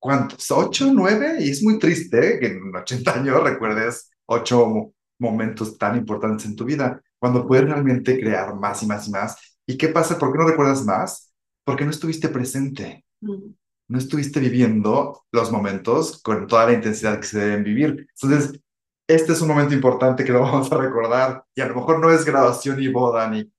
¿cuántos? 0.00 0.50
¿Ocho, 0.50 0.92
nueve? 0.92 1.36
Y 1.38 1.50
es 1.50 1.62
muy 1.62 1.78
triste 1.78 2.40
que 2.40 2.46
en 2.46 2.74
80 2.74 3.14
años 3.14 3.44
recuerdes 3.44 4.10
ocho 4.26 4.92
momentos 5.20 5.78
tan 5.78 5.96
importantes 5.96 6.46
en 6.46 6.56
tu 6.56 6.64
vida, 6.64 7.00
cuando 7.20 7.46
puedes 7.46 7.66
realmente 7.66 8.18
crear 8.18 8.56
más 8.56 8.82
y 8.82 8.86
más 8.86 9.06
y 9.06 9.12
más. 9.12 9.58
¿Y 9.68 9.78
qué 9.78 9.88
pasa? 9.88 10.18
¿Por 10.18 10.32
qué 10.32 10.38
no 10.38 10.48
recuerdas 10.48 10.84
más? 10.84 11.32
Porque 11.64 11.84
no 11.84 11.92
estuviste 11.92 12.28
presente. 12.28 13.04
Mm. 13.20 13.54
No 13.88 13.98
estuviste 13.98 14.40
viviendo 14.40 15.24
los 15.32 15.52
momentos 15.52 16.22
con 16.22 16.46
toda 16.46 16.66
la 16.66 16.72
intensidad 16.72 17.20
que 17.20 17.26
se 17.26 17.38
deben 17.38 17.64
vivir. 17.64 18.06
Entonces, 18.14 18.60
este 19.06 19.32
es 19.32 19.40
un 19.42 19.48
momento 19.48 19.74
importante 19.74 20.24
que 20.24 20.32
lo 20.32 20.40
vamos 20.42 20.70
a 20.72 20.78
recordar. 20.78 21.44
Y 21.54 21.60
a 21.60 21.68
lo 21.68 21.76
mejor 21.76 22.00
no 22.00 22.10
es 22.10 22.24
graduación 22.24 22.78
ni 22.78 22.88
boda 22.88 23.28
ni, 23.28 23.50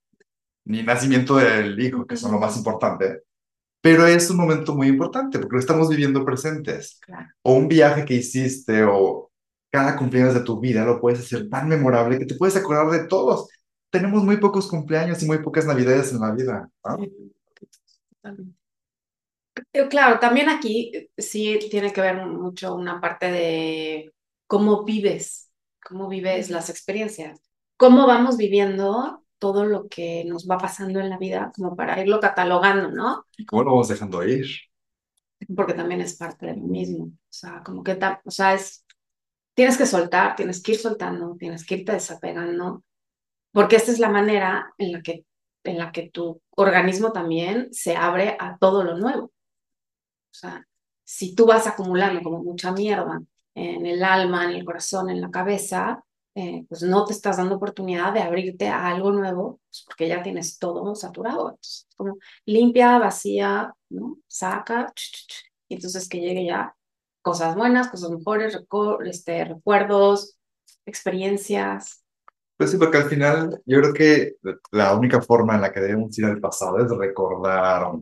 ni 0.65 0.83
nacimiento 0.83 1.37
del 1.37 1.79
hijo, 1.79 2.05
que 2.05 2.17
son 2.17 2.31
lo 2.31 2.39
más 2.39 2.57
importante, 2.57 3.23
pero 3.85 4.07
es 4.07 4.29
un 4.31 4.37
momento 4.37 4.73
muy 4.75 4.87
importante 4.87 5.37
porque 5.37 5.57
lo 5.57 5.59
estamos 5.59 5.89
viviendo 5.89 6.25
presentes. 6.25 6.99
O 7.43 7.53
un 7.53 7.67
viaje 7.67 8.03
que 8.03 8.15
hiciste 8.15 8.83
o 8.83 9.31
cada 9.69 9.95
cumpleaños 9.95 10.33
de 10.33 10.39
tu 10.39 10.59
vida 10.59 10.83
lo 10.83 10.99
puedes 10.99 11.19
hacer 11.19 11.49
tan 11.49 11.67
memorable 11.69 12.17
que 12.17 12.25
te 12.25 12.35
puedes 12.35 12.55
acordar 12.55 12.89
de 12.89 13.07
todos. 13.07 13.47
Tenemos 13.91 14.23
muy 14.23 14.37
pocos 14.37 14.67
cumpleaños 14.67 15.21
y 15.21 15.27
muy 15.27 15.37
pocas 15.37 15.67
navidades 15.67 16.11
en 16.11 16.19
la 16.19 16.31
vida. 16.31 16.69
Eh, 16.99 17.11
claro, 19.89 20.19
también 20.19 20.49
aquí 20.49 20.91
eh, 20.93 21.09
sí 21.17 21.59
tiene 21.69 21.91
que 21.91 22.01
ver 22.01 22.25
mucho 22.25 22.75
una 22.75 22.99
parte 22.99 23.31
de 23.31 24.13
cómo 24.47 24.83
vives, 24.83 25.51
cómo 25.83 26.07
vives 26.07 26.49
las 26.49 26.69
experiencias, 26.69 27.39
cómo 27.77 28.07
vamos 28.07 28.37
viviendo 28.37 29.23
todo 29.39 29.65
lo 29.65 29.87
que 29.87 30.23
nos 30.25 30.47
va 30.49 30.57
pasando 30.57 30.99
en 30.99 31.09
la 31.09 31.17
vida, 31.17 31.51
como 31.55 31.75
para 31.75 31.99
irlo 32.01 32.19
catalogando, 32.19 32.89
¿no? 32.91 33.25
¿Y 33.37 33.45
cómo 33.45 33.63
lo 33.63 33.71
vamos 33.71 33.89
dejando 33.89 34.25
ir? 34.25 34.47
Porque 35.55 35.73
también 35.73 36.01
es 36.01 36.15
parte 36.15 36.47
de 36.47 36.55
lo 36.55 36.63
mismo. 36.63 37.05
O 37.05 37.11
sea, 37.29 37.61
como 37.63 37.83
que, 37.83 37.99
o 38.23 38.31
sea, 38.31 38.53
es, 38.53 38.85
tienes 39.53 39.77
que 39.77 39.85
soltar, 39.85 40.35
tienes 40.35 40.63
que 40.63 40.73
ir 40.73 40.79
soltando, 40.79 41.35
tienes 41.37 41.65
que 41.65 41.75
irte 41.75 41.91
desapegando, 41.91 42.83
porque 43.51 43.75
esta 43.75 43.91
es 43.91 43.99
la 43.99 44.09
manera 44.09 44.73
en 44.77 44.93
la 44.93 45.01
que, 45.01 45.25
en 45.63 45.77
la 45.77 45.91
que 45.91 46.09
tu 46.09 46.41
organismo 46.51 47.11
también 47.11 47.69
se 47.71 47.95
abre 47.95 48.37
a 48.39 48.57
todo 48.57 48.83
lo 48.83 48.97
nuevo. 48.97 49.31
O 50.35 50.37
sea, 50.37 50.67
si 51.03 51.33
tú 51.33 51.45
vas 51.45 51.65
acumulando 51.65 52.21
como 52.21 52.43
mucha 52.43 52.71
mierda 52.73 53.21
en 53.53 53.85
el 53.85 54.03
alma, 54.03 54.45
en 54.45 54.51
el 54.51 54.65
corazón, 54.65 55.09
en 55.09 55.21
la 55.21 55.31
cabeza, 55.31 56.03
eh, 56.35 56.65
pues 56.67 56.83
no 56.83 57.05
te 57.05 57.13
estás 57.13 57.37
dando 57.37 57.55
oportunidad 57.55 58.11
de 58.13 58.19
abrirte 58.19 58.67
a 58.67 58.87
algo 58.87 59.11
nuevo, 59.11 59.61
pues 59.69 59.85
porque 59.85 60.09
ya 60.09 60.21
tienes 60.21 60.59
todo 60.59 60.93
saturado. 60.93 61.51
Entonces, 61.51 61.87
como 61.95 62.17
limpia, 62.45 62.97
vacía, 62.97 63.73
¿no? 63.89 64.17
Saca, 64.27 64.91
y 65.69 65.75
entonces 65.75 66.09
que 66.09 66.19
llegue 66.19 66.45
ya 66.45 66.75
cosas 67.21 67.55
buenas, 67.55 67.87
cosas 67.87 68.09
mejores, 68.09 68.59
este, 69.05 69.45
recuerdos, 69.45 70.37
experiencias. 70.85 72.03
Pues 72.57 72.71
sí, 72.71 72.77
porque 72.77 72.97
al 72.97 73.09
final 73.09 73.61
yo 73.65 73.79
creo 73.79 73.93
que 73.93 74.35
la 74.71 74.95
única 74.95 75.21
forma 75.21 75.55
en 75.55 75.61
la 75.61 75.71
que 75.71 75.79
debemos 75.79 76.17
ir 76.19 76.25
al 76.25 76.41
pasado 76.41 76.79
es 76.79 76.91
recordar 76.91 77.93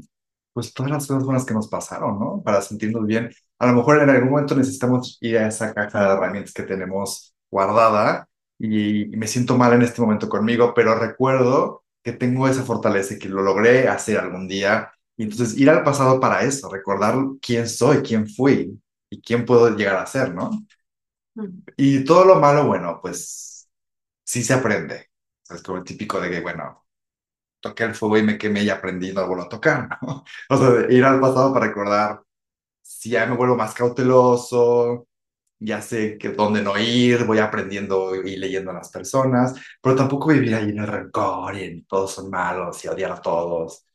pues 0.53 0.73
todas 0.73 0.91
las 0.91 1.07
cosas 1.07 1.23
buenas 1.23 1.45
que 1.45 1.53
nos 1.53 1.67
pasaron, 1.67 2.19
¿no? 2.19 2.41
Para 2.43 2.61
sentirnos 2.61 3.05
bien. 3.05 3.31
A 3.59 3.67
lo 3.67 3.73
mejor 3.73 4.01
en 4.01 4.09
algún 4.09 4.29
momento 4.31 4.55
necesitamos 4.55 5.17
ir 5.21 5.37
a 5.37 5.47
esa 5.47 5.73
caja 5.73 6.01
de 6.07 6.13
herramientas 6.13 6.53
que 6.53 6.63
tenemos 6.63 7.35
guardada 7.49 8.27
y, 8.59 9.05
me 9.17 9.27
siento 9.27 9.57
mal 9.57 9.73
en 9.73 9.81
este 9.83 10.01
momento 10.01 10.29
conmigo, 10.29 10.73
pero 10.73 10.95
recuerdo 10.95 11.83
que 12.03 12.13
tengo 12.13 12.47
esa 12.47 12.63
fortaleza 12.63 13.15
y 13.15 13.19
que 13.19 13.29
lo 13.29 13.41
logré 13.41 13.87
hacer 13.87 14.19
algún 14.19 14.47
día. 14.47 14.91
Y 15.17 15.23
entonces 15.23 15.57
ir 15.57 15.69
al 15.69 15.83
pasado 15.83 16.19
para 16.19 16.43
eso, 16.43 16.69
recordar 16.69 17.15
quién 17.41 17.67
soy, 17.69 18.01
quién 18.03 18.27
fui 18.27 18.79
y 19.09 19.21
quién 19.21 19.45
puedo 19.45 19.75
llegar 19.75 19.97
a 19.97 20.05
ser, 20.05 20.33
¿no? 20.33 20.51
Y 21.77 22.03
todo 22.03 22.25
lo 22.25 22.35
malo, 22.39 22.67
bueno, 22.67 22.99
pues 23.01 23.69
sí 24.23 24.43
se 24.43 24.53
aprende. 24.53 25.09
Es 25.49 25.61
como 25.63 25.79
el 25.79 25.83
típico 25.83 26.19
de 26.19 26.29
que, 26.29 26.41
bueno, 26.41 26.82
toqué 27.63 27.85
el 27.85 27.95
fuego 27.95 28.17
y 28.19 28.23
me 28.23 28.37
quemé 28.37 28.63
y 28.63 28.69
aprendí 28.69 29.13
no 29.13 29.27
vuelvo 29.27 29.45
a 29.45 29.49
tocar, 29.49 29.89
¿no? 30.01 30.23
O 30.49 30.57
sea, 30.57 30.91
ir 30.91 31.03
al 31.05 31.19
pasado 31.21 31.53
para 31.53 31.67
recordar 31.67 32.21
si 32.83 33.11
ya 33.11 33.25
me 33.27 33.35
vuelvo 33.37 33.55
más 33.57 33.73
cauteloso, 33.75 35.07
ya 35.59 35.81
sé 35.81 36.17
que 36.17 36.29
dónde 36.31 36.61
no 36.63 36.77
ir, 36.79 37.25
voy 37.25 37.39
aprendiendo 37.39 38.15
y 38.15 38.37
leyendo 38.37 38.71
a 38.71 38.75
las 38.75 38.89
personas, 38.91 39.55
pero 39.81 39.95
tampoco 39.95 40.29
vivir 40.29 40.55
ahí 40.55 40.69
en 40.71 40.79
el 40.79 40.87
rencor 40.87 41.55
y 41.57 41.63
en 41.65 41.85
todos 41.85 42.13
son 42.13 42.29
malos 42.29 42.83
y 42.85 42.89
odiar 42.89 43.11
a 43.13 43.21
todos. 43.21 43.85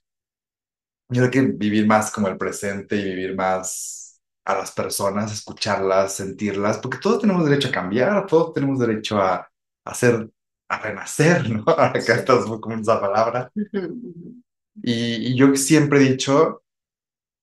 Yo 1.10 1.22
creo 1.22 1.30
que 1.30 1.40
vivir 1.52 1.86
más 1.86 2.10
como 2.10 2.28
el 2.28 2.36
presente 2.36 2.96
y 2.96 3.04
vivir 3.04 3.34
más 3.34 4.20
a 4.44 4.54
las 4.54 4.72
personas, 4.72 5.32
escucharlas, 5.32 6.14
sentirlas, 6.14 6.78
porque 6.78 6.98
todos 6.98 7.20
tenemos 7.20 7.44
derecho 7.44 7.68
a 7.68 7.72
cambiar, 7.72 8.26
todos 8.26 8.52
tenemos 8.54 8.78
derecho 8.78 9.18
a, 9.18 9.48
hacer, 9.84 10.28
a 10.68 10.78
renacer, 10.80 11.50
¿no? 11.50 11.64
Ahora 11.66 11.92
que 11.92 12.12
estás 12.12 12.44
común 12.60 12.80
esa 12.80 13.00
palabra. 13.00 13.50
Y, 14.82 15.32
y 15.32 15.36
yo 15.36 15.54
siempre 15.56 15.98
he 16.00 16.10
dicho, 16.10 16.62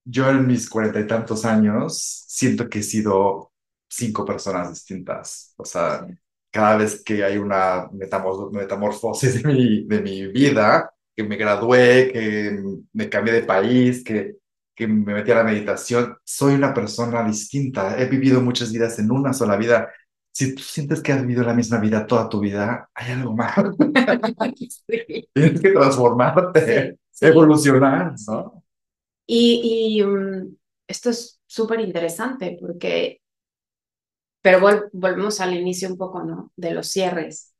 yo 0.06 0.30
en 0.30 0.48
mis 0.48 0.70
cuarenta 0.70 1.00
y 1.00 1.08
tantos 1.08 1.46
años 1.46 2.26
siento 2.28 2.70
que 2.70 2.80
he 2.80 2.84
sido 2.84 3.52
cinco 3.90 4.26
personas 4.26 4.70
distintas. 4.72 5.54
O 5.58 5.66
sea, 5.66 6.08
cada 6.52 6.78
vez 6.78 7.04
que 7.04 7.24
hay 7.24 7.38
una 7.38 7.90
metamorfosis 7.92 9.44
de 9.44 9.54
mi, 9.54 9.86
de 9.86 10.02
mi 10.02 10.28
vida, 10.28 10.92
que 11.16 11.24
me 11.24 11.38
gradué, 11.38 12.12
que 12.14 12.60
me 12.94 13.10
cambié 13.10 13.34
de 13.34 13.44
país, 13.44 14.04
que, 14.04 14.38
que 14.76 14.88
me 14.88 15.14
metí 15.14 15.32
a 15.32 15.36
la 15.36 15.44
meditación, 15.44 16.18
soy 16.24 16.56
una 16.56 16.74
persona 16.74 17.26
distinta. 17.26 18.00
He 18.02 18.06
vivido 18.08 18.42
muchas 18.42 18.72
vidas 18.72 19.00
en 19.00 19.12
una 19.12 19.34
sola 19.34 19.58
vida. 19.58 19.90
Si 20.36 20.54
tú 20.54 20.62
sientes 20.62 21.02
que 21.02 21.14
has 21.14 21.22
vivido 21.22 21.44
la 21.44 21.54
misma 21.54 21.80
vida 21.80 22.06
toda 22.06 22.28
tu 22.28 22.42
vida, 22.42 22.90
hay 22.94 23.14
algo 23.14 23.34
más. 23.34 23.56
Tienes 25.34 25.62
que 25.62 25.72
transformarte, 25.72 27.00
evolucionar, 27.22 28.16
¿no? 28.28 28.62
Y, 29.26 29.96
y 29.96 30.02
um, 30.04 30.56
esto 30.88 31.10
es 31.12 31.40
súper 31.48 31.80
interesante 31.80 32.58
porque 32.60 33.22
pero 34.46 34.60
volvemos 34.94 35.42
al 35.42 35.56
inicio 35.56 35.90
un 35.90 35.98
poco, 35.98 36.22
¿no? 36.24 36.52
De 36.56 36.70
los 36.70 36.90
cierres. 36.90 37.56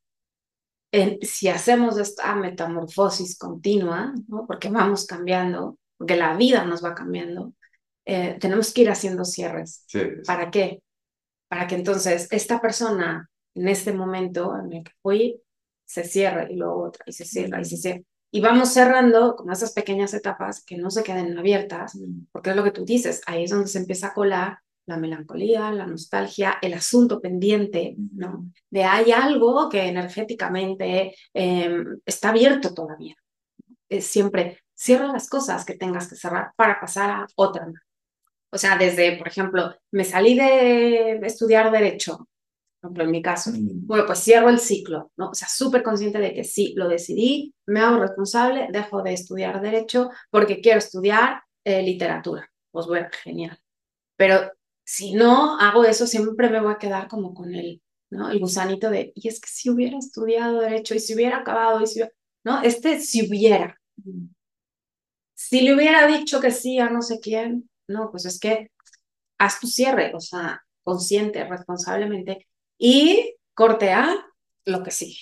si 1.22 1.48
hacemos 1.48 1.98
esta 1.98 2.36
metamorfosis 2.36 3.40
continua, 3.40 4.14
¿no? 4.28 4.46
Porque 4.46 4.70
vamos 4.70 5.08
cambiando, 5.08 5.80
porque 5.98 6.16
la 6.16 6.38
vida 6.38 6.64
nos 6.64 6.86
va 6.86 6.94
cambiando, 6.94 7.54
eh, 8.06 8.38
tenemos 8.40 8.72
que 8.72 8.82
ir 8.84 8.92
haciendo 8.92 9.26
cierres. 9.26 9.88
¿Para 10.28 10.52
qué? 10.52 10.84
Para 11.48 11.68
que 11.68 11.76
entonces 11.76 12.28
esta 12.32 12.60
persona 12.60 13.30
en 13.54 13.68
este 13.68 13.94
momento 13.94 14.56
en 14.58 14.74
el 14.74 14.84
que 14.84 14.92
fui 15.02 15.42
se 15.86 16.04
cierre 16.04 16.52
y 16.52 16.56
luego 16.56 16.88
otra 16.88 17.04
y 17.08 17.14
se 17.14 17.26
cierra 17.26 17.62
y 17.62 17.66
se 17.66 17.78
cierra. 17.78 18.02
Y 18.32 18.42
vamos 18.42 18.74
cerrando 18.74 19.36
con 19.36 19.50
esas 19.52 19.72
pequeñas 19.72 20.14
etapas 20.14 20.64
que 20.66 20.78
no 20.78 20.90
se 20.92 21.04
queden 21.04 21.38
abiertas, 21.38 21.98
porque 22.32 22.50
es 22.50 22.56
lo 22.56 22.64
que 22.64 22.72
tú 22.72 22.84
dices, 22.84 23.22
ahí 23.28 23.46
es 23.46 23.52
donde 23.52 23.68
se 23.68 23.78
empieza 23.78 24.08
a 24.08 24.14
colar 24.14 24.60
la 24.88 24.98
melancolía, 24.98 25.72
la 25.72 25.88
nostalgia, 25.88 26.58
el 26.62 26.74
asunto 26.74 27.20
pendiente, 27.20 27.96
¿no? 28.14 28.46
De 28.70 28.84
hay 28.84 29.12
algo 29.12 29.70
que 29.70 29.88
energéticamente 29.88 31.16
em, 31.34 32.00
está 32.06 32.30
abierto 32.30 32.74
todavía. 32.74 33.16
Es 33.90 34.06
siempre 34.08 34.60
cierra 34.74 35.08
las 35.08 35.30
cosas 35.30 35.66
que 35.66 35.76
tengas 35.76 36.08
que 36.10 36.16
cerrar 36.16 36.52
para 36.56 36.80
pasar 36.80 37.10
a 37.10 37.28
otra. 37.36 37.68
O 38.52 38.58
sea, 38.58 38.78
desde, 38.78 39.18
por 39.18 39.28
ejemplo, 39.28 39.76
me 39.92 40.04
salí 40.04 40.36
de 40.36 41.20
estudiar 41.24 41.72
derecho, 41.72 42.28
por 42.86 42.92
ejemplo, 42.92 43.04
en 43.06 43.12
mi 43.12 43.22
caso, 43.22 43.52
mm. 43.52 43.88
bueno, 43.88 44.06
pues 44.06 44.20
cierro 44.20 44.50
el 44.50 44.60
ciclo, 44.60 45.12
¿no? 45.18 45.30
O 45.30 45.34
sea, 45.34 45.48
súper 45.48 45.82
consciente 45.84 46.20
de 46.20 46.34
que 46.34 46.44
sí, 46.44 46.74
lo 46.76 46.88
decidí, 46.88 47.54
me 47.66 47.80
hago 47.80 48.00
responsable, 48.00 48.68
dejo 48.72 49.02
de 49.02 49.14
estudiar 49.14 49.62
derecho 49.62 50.10
porque 50.30 50.62
quiero 50.62 50.80
estudiar 50.80 51.42
eh, 51.64 51.82
literatura. 51.82 52.50
Pues 52.72 52.86
bueno, 52.88 53.08
genial. 53.24 53.60
Pero 54.18 54.52
si 54.84 55.14
no 55.14 55.60
hago 55.60 55.84
eso, 55.84 56.06
siempre 56.06 56.50
me 56.50 56.62
voy 56.62 56.74
a 56.74 56.78
quedar 56.78 57.08
como 57.08 57.34
con 57.34 57.56
el, 57.56 57.82
¿no? 58.12 58.30
El 58.30 58.40
gusanito 58.40 58.90
de, 58.90 59.12
y 59.16 59.28
es 59.28 59.42
que 59.42 59.50
si 59.50 59.70
hubiera 59.70 59.98
estudiado 59.98 60.60
derecho 60.60 60.94
y 60.94 61.00
si 61.00 61.16
hubiera 61.16 61.38
acabado, 61.38 61.82
y 61.82 61.88
si 61.88 62.02
¿no? 62.44 62.62
Este 62.62 63.00
si 63.00 63.28
hubiera. 63.28 63.80
Si 65.34 65.62
le 65.62 65.74
hubiera 65.74 66.06
dicho 66.06 66.40
que 66.40 66.52
sí 66.52 66.78
a 66.80 66.90
no 66.90 67.02
sé 67.02 67.20
quién, 67.20 67.70
no, 67.88 68.12
pues 68.12 68.26
es 68.26 68.40
que 68.40 68.72
haz 69.38 69.60
tu 69.60 69.68
cierre, 69.68 70.14
o 70.14 70.20
sea, 70.20 70.64
consciente, 70.84 71.44
responsablemente, 71.44 72.48
y 72.78 73.36
cortea 73.54 74.26
lo 74.66 74.84
que 74.84 74.92
sigue. 74.92 75.20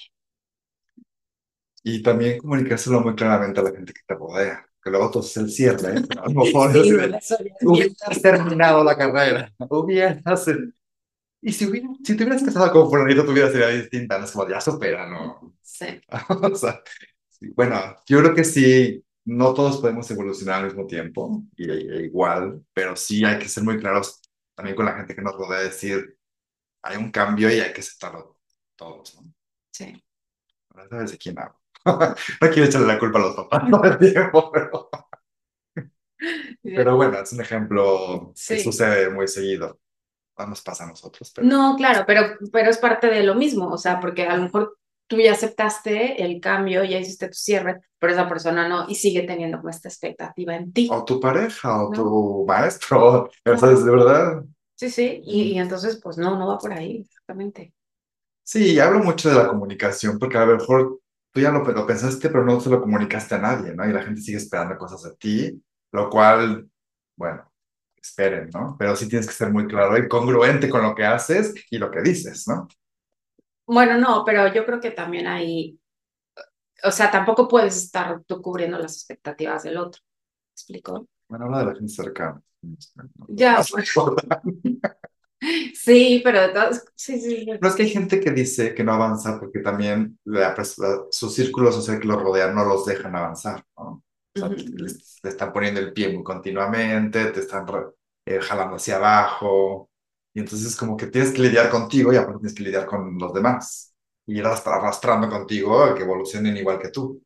Y 1.84 2.02
también 2.02 2.40
comunicárselo 2.40 3.02
muy 3.02 3.16
claramente 3.16 3.60
a 3.60 3.64
la 3.64 3.72
gente 3.72 3.94
que 3.94 4.02
te 4.08 4.16
rodea 4.16 4.66
que 4.84 4.90
luego 4.90 5.10
todo 5.10 5.24
es 5.24 5.38
el 5.38 5.50
cierre, 5.50 5.98
¿eh? 5.98 6.02
a 6.20 6.30
lo 6.30 6.44
mejor 6.44 6.72
hubieras 7.62 8.22
terminado 8.22 8.84
la 8.84 8.98
carrera, 8.98 9.54
hubieras... 9.70 10.46
Y 11.42 11.52
si, 11.52 11.66
hubiera, 11.66 11.90
si 12.04 12.16
te 12.16 12.24
hubieras 12.24 12.44
casado 12.44 12.72
con 12.72 12.90
fulanito, 12.90 13.26
tu 13.26 13.34
vida 13.34 13.52
sería 13.52 13.68
distinta, 13.68 14.18
no 14.18 14.26
es 14.26 14.32
como, 14.32 14.48
ya 14.48 14.62
supera, 14.62 15.10
¿no? 15.10 15.54
Sí. 15.62 15.88
o 16.30 16.56
sea, 16.56 16.82
bueno, 17.54 17.98
yo 18.08 18.20
creo 18.20 18.34
que 18.34 18.46
sí, 18.46 19.04
no 19.26 19.54
todos 19.54 19.78
podemos 19.78 20.10
evolucionar 20.12 20.60
al 20.60 20.66
mismo 20.66 20.86
tiempo, 20.86 21.44
y, 21.56 21.70
e 21.70 22.06
igual, 22.06 22.64
pero 22.74 22.96
sí 22.96 23.24
hay 23.24 23.40
que 23.40 23.50
ser 23.50 23.64
muy 23.64 23.80
claros 23.80 24.22
también 24.56 24.76
con 24.76 24.86
la 24.86 24.96
gente 24.96 25.16
que 25.16 25.22
nos 25.22 25.36
rodea, 25.36 25.62
decir, 25.62 26.18
hay 26.84 26.98
un 26.98 27.12
cambio 27.12 27.50
y 27.50 27.60
hay 27.60 27.74
que 27.74 27.82
aceptarlo 27.82 28.40
todos, 28.76 29.16
¿no? 29.16 29.34
Sí. 29.72 30.04
Ahora 30.70 30.90
sabes 30.90 31.12
de 31.12 31.18
quién 31.18 31.40
hablo. 31.40 31.60
no 31.86 32.50
quiero 32.50 32.66
echarle 32.66 32.88
la 32.88 33.00
culpa 33.00 33.20
a 33.20 33.22
los 33.22 33.36
papás 33.36 33.70
todo 33.70 33.84
el 33.84 33.98
tiempo, 33.98 34.52
pero... 34.52 34.90
pero 36.64 36.96
bueno, 36.96 37.20
es 37.20 37.34
un 37.34 37.42
ejemplo 37.42 38.34
que 38.48 38.60
sucede 38.60 39.10
muy 39.10 39.28
seguido. 39.28 39.80
No 40.38 40.48
nos 40.48 40.62
pasa 40.62 40.84
a 40.84 40.88
nosotros. 40.88 41.32
Pero... 41.34 41.48
No, 41.48 41.76
claro, 41.78 42.06
pero, 42.08 42.38
pero 42.52 42.70
es 42.70 42.78
parte 42.78 43.08
de 43.08 43.24
lo 43.24 43.36
mismo, 43.36 43.70
o 43.70 43.78
sea, 43.78 44.00
porque 44.00 44.24
a 44.24 44.36
lo 44.36 44.44
mejor 44.44 44.78
tú 45.08 45.18
ya 45.18 45.34
aceptaste 45.34 46.24
el 46.24 46.40
cambio, 46.40 46.84
ya 46.84 47.00
hiciste 47.00 47.28
tu 47.28 47.34
cierre, 47.34 47.82
pero 48.00 48.14
esa 48.14 48.28
persona 48.28 48.68
no, 48.68 48.86
y 48.90 48.96
sigue 48.96 49.24
teniendo 49.24 49.58
como 49.58 49.70
esta 49.70 49.90
expectativa 49.90 50.56
en 50.56 50.72
ti. 50.74 50.90
O 50.92 51.04
tu 51.06 51.20
pareja, 51.20 51.84
o 51.84 51.92
tu 51.92 52.46
maestro, 52.48 53.30
¿sabes? 53.58 53.86
De 53.86 53.92
verdad. 53.92 54.44
Sí, 54.76 54.90
sí, 54.90 55.22
y, 55.24 55.54
y, 55.54 55.60
entonces, 55.60 56.00
pues 56.02 56.18
no, 56.18 56.38
no 56.38 56.48
va 56.48 56.58
por 56.58 56.74
ahí, 56.74 57.02
exactamente. 57.02 57.74
Sí, 58.44 58.80
hablo 58.80 59.00
mucho 59.00 59.30
de 59.30 59.36
la 59.36 59.48
comunicación, 59.48 60.20
porque 60.20 60.38
a 60.38 60.46
lo 60.46 60.58
mejor 60.58 61.00
tú 61.32 61.40
ya 61.40 61.52
lo, 61.52 61.64
lo, 61.64 61.88
pensaste, 61.88 62.30
pero 62.30 62.44
no 62.44 62.60
se 62.60 62.70
lo 62.70 62.82
comunicaste 62.82 63.36
a 63.36 63.40
nadie, 63.40 63.74
¿no? 63.74 63.88
Y 63.88 63.94
la 63.94 64.04
gente 64.04 64.22
sigue 64.22 64.38
esperando 64.38 64.78
cosas 64.78 65.04
de 65.04 65.16
ti, 65.16 65.64
lo 65.92 66.10
cual, 66.10 66.68
bueno, 67.16 67.50
esperen, 67.96 68.50
¿no? 68.54 68.76
Pero 68.78 68.96
sí 68.96 69.08
tienes 69.08 69.28
que 69.28 69.34
ser 69.34 69.52
muy 69.52 69.68
claro 69.68 69.98
y 69.98 70.08
congruente 70.08 70.70
con 70.70 70.84
lo 70.84 70.94
que 70.94 71.06
haces 71.06 71.54
y 71.70 71.78
lo 71.78 71.90
que 71.90 72.02
dices, 72.02 72.48
¿no? 72.48 72.68
Bueno, 73.74 73.98
no, 73.98 74.24
pero 74.24 74.54
yo 74.54 74.66
creo 74.66 74.80
que 74.80 74.92
también 74.92 75.28
hay, 75.28 75.80
o 76.84 76.92
sea, 76.92 77.10
tampoco 77.10 77.48
puedes 77.48 77.76
estar 77.78 78.22
tú 78.26 78.42
cubriendo 78.42 78.78
las 78.78 78.96
expectativas 78.96 79.64
del 79.64 79.78
otro. 79.78 80.02
¿Me 80.04 80.54
explico? 80.54 81.08
Bueno, 81.28 81.46
habla 81.46 81.60
de 81.60 81.66
la 81.66 81.76
gente 81.76 81.92
cercana. 81.92 82.42
Ya, 83.30 83.62
Sí, 85.74 86.22
pero 86.24 86.40
sí, 86.96 87.20
sí. 87.20 87.46
Pero 87.46 87.68
es 87.68 87.76
que 87.76 87.84
hay 87.84 87.90
gente 87.90 88.22
que 88.22 88.32
dice 88.32 88.74
que 88.74 88.84
no 88.84 88.94
avanza 88.94 89.40
porque 89.40 89.60
también 89.60 90.18
la, 90.24 90.56
su 91.12 91.30
círculo 91.30 91.70
social 91.70 92.00
que 92.00 92.08
los 92.08 92.22
rodea 92.22 92.54
no 92.54 92.64
los 92.64 92.86
dejan 92.86 93.14
avanzar, 93.16 93.66
¿no? 93.78 94.04
O 94.36 94.40
sea, 94.40 94.48
le, 94.48 94.88
están 95.30 95.52
poniendo 95.52 95.82
el 95.82 95.92
pie 95.92 96.14
muy 96.14 96.24
continuamente, 96.24 97.26
te 97.26 97.42
están 97.42 97.66
eh, 98.26 98.40
jalando 98.40 98.78
hacia 98.78 98.96
abajo, 98.96 99.90
y 100.34 100.40
entonces 100.40 100.76
como 100.76 100.98
que 100.98 101.08
tienes 101.08 101.32
que 101.32 101.42
lidiar 101.42 101.70
contigo 101.70 102.12
y 102.14 102.18
aparte 102.18 102.40
tienes 102.40 102.56
que 102.56 102.64
lidiar 102.64 102.86
con 102.86 103.18
los 103.18 103.34
demás. 103.34 103.94
y 104.26 104.40
ir 104.40 104.46
arrastrando 104.46 105.30
contigo 105.30 105.84
a 105.84 105.96
que 105.96 106.04
evolucionen 106.04 106.58
igual 106.58 106.80
que 106.80 106.90
tú. 106.90 107.24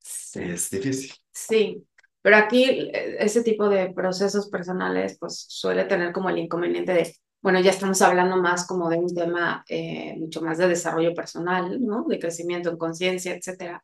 Sí. 0.00 0.40
Y 0.40 0.50
es 0.50 0.70
difícil. 0.70 1.12
Sí, 1.32 1.86
pero 2.22 2.36
aquí 2.36 2.64
eh, 2.64 3.16
ese 3.20 3.42
tipo 3.42 3.68
de 3.68 3.92
procesos 3.92 4.48
personales 4.50 5.16
pues 5.18 5.46
suele 5.48 5.84
tener 5.84 6.12
como 6.12 6.30
el 6.30 6.38
inconveniente 6.38 6.92
de, 6.92 7.14
bueno, 7.42 7.60
ya 7.60 7.70
estamos 7.70 8.02
hablando 8.02 8.36
más 8.36 8.66
como 8.66 8.88
de 8.90 8.98
un 8.98 9.14
tema 9.14 9.64
eh, 9.68 10.16
mucho 10.18 10.42
más 10.42 10.58
de 10.58 10.68
desarrollo 10.68 11.14
personal, 11.14 11.80
¿no? 11.80 12.04
De 12.08 12.18
crecimiento 12.18 12.70
en 12.70 12.78
conciencia, 12.78 13.34
etcétera. 13.34 13.82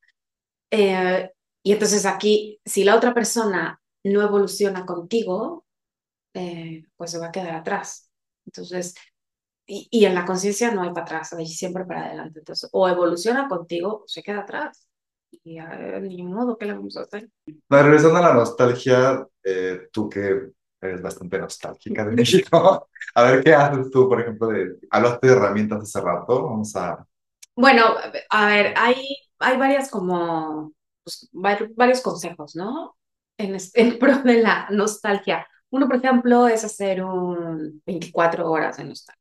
Eh, 0.70 1.30
y 1.62 1.72
entonces 1.72 2.06
aquí, 2.06 2.60
si 2.64 2.84
la 2.84 2.96
otra 2.96 3.14
persona 3.14 3.80
no 4.04 4.22
evoluciona 4.22 4.84
contigo, 4.86 5.64
pues 6.96 7.10
se 7.10 7.18
va 7.18 7.26
a 7.28 7.32
quedar 7.32 7.54
atrás. 7.54 8.10
Entonces, 8.46 8.94
y, 9.66 9.88
y 9.90 10.04
en 10.04 10.14
la 10.14 10.24
conciencia 10.24 10.72
no 10.72 10.82
hay 10.82 10.90
para 10.90 11.02
atrás, 11.02 11.32
hay 11.32 11.46
siempre 11.46 11.84
para 11.84 12.06
adelante. 12.06 12.40
Entonces, 12.40 12.68
o 12.72 12.88
evoluciona 12.88 13.48
contigo 13.48 14.02
o 14.04 14.08
se 14.08 14.22
queda 14.22 14.40
atrás 14.40 14.86
y 15.42 15.58
ni 16.00 16.22
modo, 16.22 16.56
¿qué 16.56 16.66
le 16.66 16.74
vamos 16.74 16.96
a 16.96 17.02
hacer? 17.02 17.28
regresando 17.68 18.18
a 18.18 18.22
la 18.22 18.34
nostalgia, 18.34 19.26
eh, 19.42 19.88
tú 19.92 20.08
que 20.08 20.50
eres 20.80 21.02
bastante 21.02 21.38
nostálgica 21.38 22.04
de 22.04 22.12
México, 22.12 22.88
a 23.14 23.22
ver 23.22 23.42
qué 23.42 23.54
haces 23.54 23.90
tú, 23.90 24.08
por 24.08 24.20
ejemplo, 24.20 24.48
de, 24.48 24.76
hablaste 24.90 25.26
de 25.26 25.32
herramientas 25.32 25.82
hace 25.82 26.00
rato, 26.00 26.44
vamos 26.44 26.76
a... 26.76 27.04
Bueno, 27.56 27.94
a 28.30 28.46
ver, 28.46 28.74
hay, 28.76 29.16
hay 29.38 29.56
varias 29.56 29.90
como, 29.90 30.72
pues, 31.02 31.28
varios 31.32 32.00
consejos, 32.02 32.54
¿no? 32.56 32.96
En, 33.38 33.56
en 33.74 33.98
pro 33.98 34.18
de 34.22 34.42
la 34.42 34.66
nostalgia. 34.70 35.46
Uno, 35.74 35.88
por 35.88 35.96
ejemplo, 35.96 36.46
es 36.46 36.62
hacer 36.62 37.02
un 37.02 37.82
24 37.84 38.48
horas 38.48 38.76
de 38.76 38.84
nostalgia. 38.84 39.20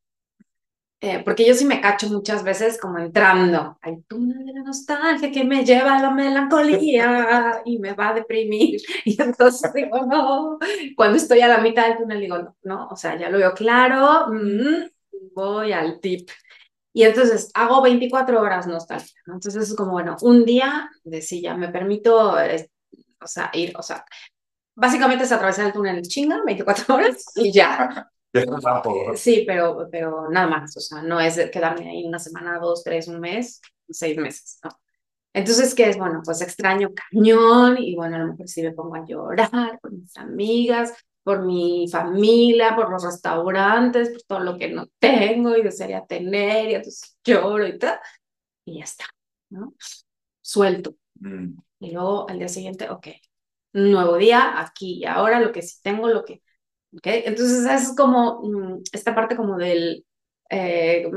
Eh, 1.02 1.24
porque 1.26 1.48
yo 1.48 1.56
sí 1.56 1.66
me 1.66 1.82
cacho 1.82 2.08
muchas 2.10 2.44
veces 2.44 2.80
como 2.80 3.00
entrando 3.00 3.80
al 3.82 4.04
túnel 4.04 4.46
de 4.46 4.54
la 4.54 4.62
nostalgia 4.62 5.32
que 5.32 5.44
me 5.44 5.66
lleva 5.66 5.98
a 5.98 6.02
la 6.04 6.12
melancolía 6.12 7.64
y 7.66 7.80
me 7.80 7.94
va 7.94 8.10
a 8.10 8.14
deprimir. 8.14 8.80
Y 9.06 9.20
entonces 9.20 9.74
digo, 9.74 10.06
no, 10.06 10.60
cuando 10.96 11.18
estoy 11.18 11.42
a 11.42 11.48
la 11.48 11.58
mitad 11.58 11.88
del 11.88 11.98
túnel 11.98 12.20
digo, 12.20 12.38
no, 12.38 12.56
no 12.62 12.88
o 12.90 12.96
sea, 12.96 13.18
ya 13.18 13.32
lo 13.32 13.40
veo 13.40 13.54
claro, 13.56 14.28
mm, 14.32 14.92
voy 15.34 15.74
al 15.74 16.00
tip. 16.00 16.30
Y 16.94 17.02
entonces 17.02 17.50
hago 17.56 17.82
24 17.82 18.40
horas 18.40 18.68
nostalgia, 18.68 19.20
¿no? 19.26 19.34
Entonces 19.34 19.72
es 19.72 19.76
como, 19.76 19.94
bueno, 19.94 20.18
un 20.22 20.46
día 20.46 20.92
de 21.04 21.24
si 21.24 21.42
ya 21.42 21.58
me 21.58 21.70
permito, 21.70 22.36
o 22.36 23.28
sea, 23.28 23.50
ir, 23.54 23.74
o 23.76 23.82
sea, 23.82 24.06
básicamente 24.76 25.24
es 25.24 25.32
atravesar 25.32 25.68
el 25.68 25.74
túnel 25.74 26.02
chinga, 26.02 26.42
24 26.46 26.96
horas 26.96 27.26
y 27.36 27.52
ya. 27.52 28.10
Sí, 29.16 29.44
pero, 29.46 29.88
pero 29.92 30.28
nada 30.28 30.48
más, 30.48 30.76
o 30.76 30.80
sea, 30.80 31.04
no 31.04 31.20
es 31.20 31.36
quedarme 31.52 31.88
ahí 31.88 32.04
una 32.04 32.18
semana, 32.18 32.58
dos, 32.58 32.84
tres, 32.84 33.08
un 33.08 33.20
mes, 33.20 33.62
seis 33.88 34.18
meses, 34.18 34.60
¿no? 34.64 34.72
Entonces, 35.34 35.76
¿qué 35.76 35.90
es? 35.90 35.98
Bueno, 35.98 36.22
pues 36.26 36.42
extraño 36.42 36.90
cañón 36.94 37.78
y 37.80 37.96
bueno, 37.96 38.16
a 38.16 38.20
lo 38.20 38.28
mejor 38.30 38.48
sí 38.48 38.62
me 38.62 38.72
pongo 38.72 38.96
a 38.96 39.06
llorar 39.06 39.80
por 39.80 39.92
mis 39.92 40.18
amigas, 40.18 40.94
por 41.24 41.44
mi 41.44 41.88
familia, 41.92 42.76
por 42.76 42.92
los 42.92 43.04
restaurantes, 43.04 44.10
por 44.10 44.22
todo 44.24 44.40
lo 44.40 44.58
que 44.58 44.70
no 44.70 44.88
tengo 45.00 45.56
y 45.56 45.64
desearía 45.64 46.06
tener 46.06 46.70
y 46.70 46.76
entonces 46.76 47.18
lloro 47.24 47.66
y 47.66 47.80
tal, 47.80 48.00
y 48.66 48.80
ya 48.80 48.84
está, 48.84 49.06
¿no? 49.50 49.74
Suelto. 50.42 50.96
Mm. 51.20 51.56
Y 51.80 51.92
luego 51.92 52.30
al 52.30 52.40
día 52.40 52.48
siguiente, 52.48 52.90
ok, 52.90 53.08
nuevo 53.74 54.18
día, 54.18 54.60
aquí 54.60 55.00
y 55.00 55.06
ahora, 55.06 55.40
lo 55.40 55.52
que 55.52 55.62
sí 55.62 55.80
tengo, 55.82 56.08
lo 56.08 56.24
que 56.24 56.42
¿okay? 56.98 57.24
Entonces 57.26 57.66
es 57.66 57.96
como 57.96 58.42
mm, 58.44 58.84
esta 58.92 59.16
parte 59.16 59.36
como 59.36 59.58
del, 59.58 60.06
eh, 60.50 61.10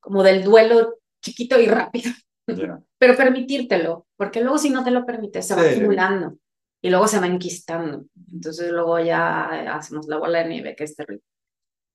como 0.00 0.22
del 0.22 0.42
duelo 0.44 0.98
chiquito 1.22 1.60
y 1.60 1.66
rápido. 1.66 2.10
Pero 2.98 3.16
permitírtelo, 3.16 4.06
porque 4.16 4.40
luego 4.40 4.58
si 4.58 4.70
no 4.70 4.84
te 4.84 4.90
lo 4.90 5.06
permites 5.06 5.46
se 5.46 5.54
va 5.54 5.62
acumulando 5.62 6.36
y 6.80 6.90
luego 6.90 7.06
se 7.06 7.20
va 7.20 7.26
enquistando. 7.26 8.04
Entonces 8.32 8.70
luego 8.70 8.98
ya 8.98 9.74
hacemos 9.74 10.06
la 10.08 10.18
bola 10.18 10.42
de 10.42 10.48
nieve, 10.48 10.74
que 10.76 10.84
es 10.84 10.96
terrible. 10.96 11.24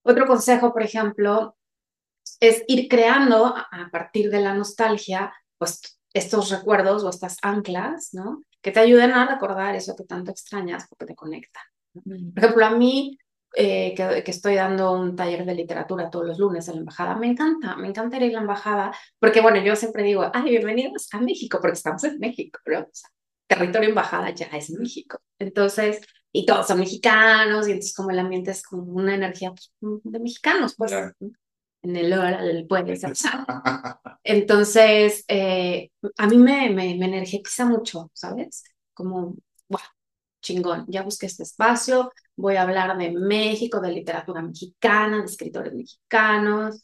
Otro 0.04 0.26
consejo, 0.26 0.72
por 0.72 0.84
ejemplo, 0.84 1.58
es 2.40 2.64
ir 2.68 2.88
creando 2.88 3.46
a 3.46 3.90
partir 3.92 4.30
de 4.30 4.40
la 4.40 4.54
nostalgia, 4.54 5.34
pues 5.58 5.82
estos 6.14 6.50
recuerdos 6.50 7.04
o 7.04 7.10
estas 7.10 7.38
anclas, 7.42 8.14
¿no? 8.14 8.42
Que 8.62 8.72
te 8.72 8.80
ayuden 8.80 9.12
a 9.12 9.28
recordar 9.28 9.76
eso 9.76 9.96
que 9.96 10.04
tanto 10.04 10.32
extrañas 10.32 10.88
porque 10.90 11.06
te 11.06 11.16
conectan. 11.16 11.64
Por 11.94 12.44
ejemplo, 12.44 12.66
a 12.66 12.72
mí, 12.72 13.18
eh, 13.56 13.94
que, 13.96 14.24
que, 14.24 14.32
estoy 14.32 14.56
dando 14.56 14.92
un 14.92 15.16
taller 15.16 15.46
de 15.46 15.56
literatura 15.56 16.10
todos 16.10 16.26
los 16.26 16.38
lunes 16.38 16.68
en 16.68 16.76
la 16.76 16.80
embajada, 16.82 17.16
me 17.16 17.28
encanta, 17.28 17.76
me 17.76 17.88
encanta 17.88 18.18
ir 18.18 18.24
a 18.24 18.34
la 18.34 18.42
embajada, 18.42 18.92
porque 19.20 19.42
bueno, 19.42 19.60
yo 19.64 19.76
siempre 19.76 20.04
digo, 20.04 20.30
ay, 20.34 20.50
bienvenidos 20.50 21.08
a 21.14 21.20
México, 21.20 21.60
porque 21.62 21.78
estamos 21.78 22.04
en 22.04 22.20
México, 22.20 22.60
pero 22.64 22.88
territorio 23.48 23.90
embajada 23.90 24.30
ya 24.32 24.48
es 24.48 24.70
México. 24.72 25.20
Entonces, 25.40 26.02
y 26.32 26.46
todos 26.46 26.68
son 26.68 26.80
mexicanos, 26.80 27.68
y 27.68 27.72
entonces 27.72 27.96
como 27.96 28.12
el 28.12 28.20
ambiente 28.20 28.52
es 28.52 28.64
como 28.64 28.84
una 28.84 29.16
energía 29.16 29.52
pues, 29.52 29.72
de 30.04 30.20
mexicanos, 30.20 30.76
pues, 30.78 30.94
en 31.82 31.96
el 31.96 32.14
hora 32.14 32.42
del 32.42 32.68
pueblo. 32.68 32.94
Entonces, 34.24 35.24
eh, 35.28 35.92
a 36.18 36.28
mí 36.28 36.38
me, 36.38 36.70
me, 36.70 36.96
me 36.96 37.06
energiza 37.06 37.66
mucho, 37.66 38.12
¿sabes? 38.14 38.64
Como, 38.94 39.36
wow, 39.70 39.80
chingón, 40.42 40.86
ya 40.88 41.04
busqué 41.04 41.28
este 41.28 41.44
espacio, 41.44 42.12
voy 42.36 42.56
a 42.56 42.64
hablar 42.64 42.98
de 42.98 43.12
México, 43.12 43.80
de 43.80 43.92
literatura 43.92 44.42
mexicana, 44.42 45.20
de 45.20 45.26
escritores 45.26 45.74
mexicanos, 45.74 46.84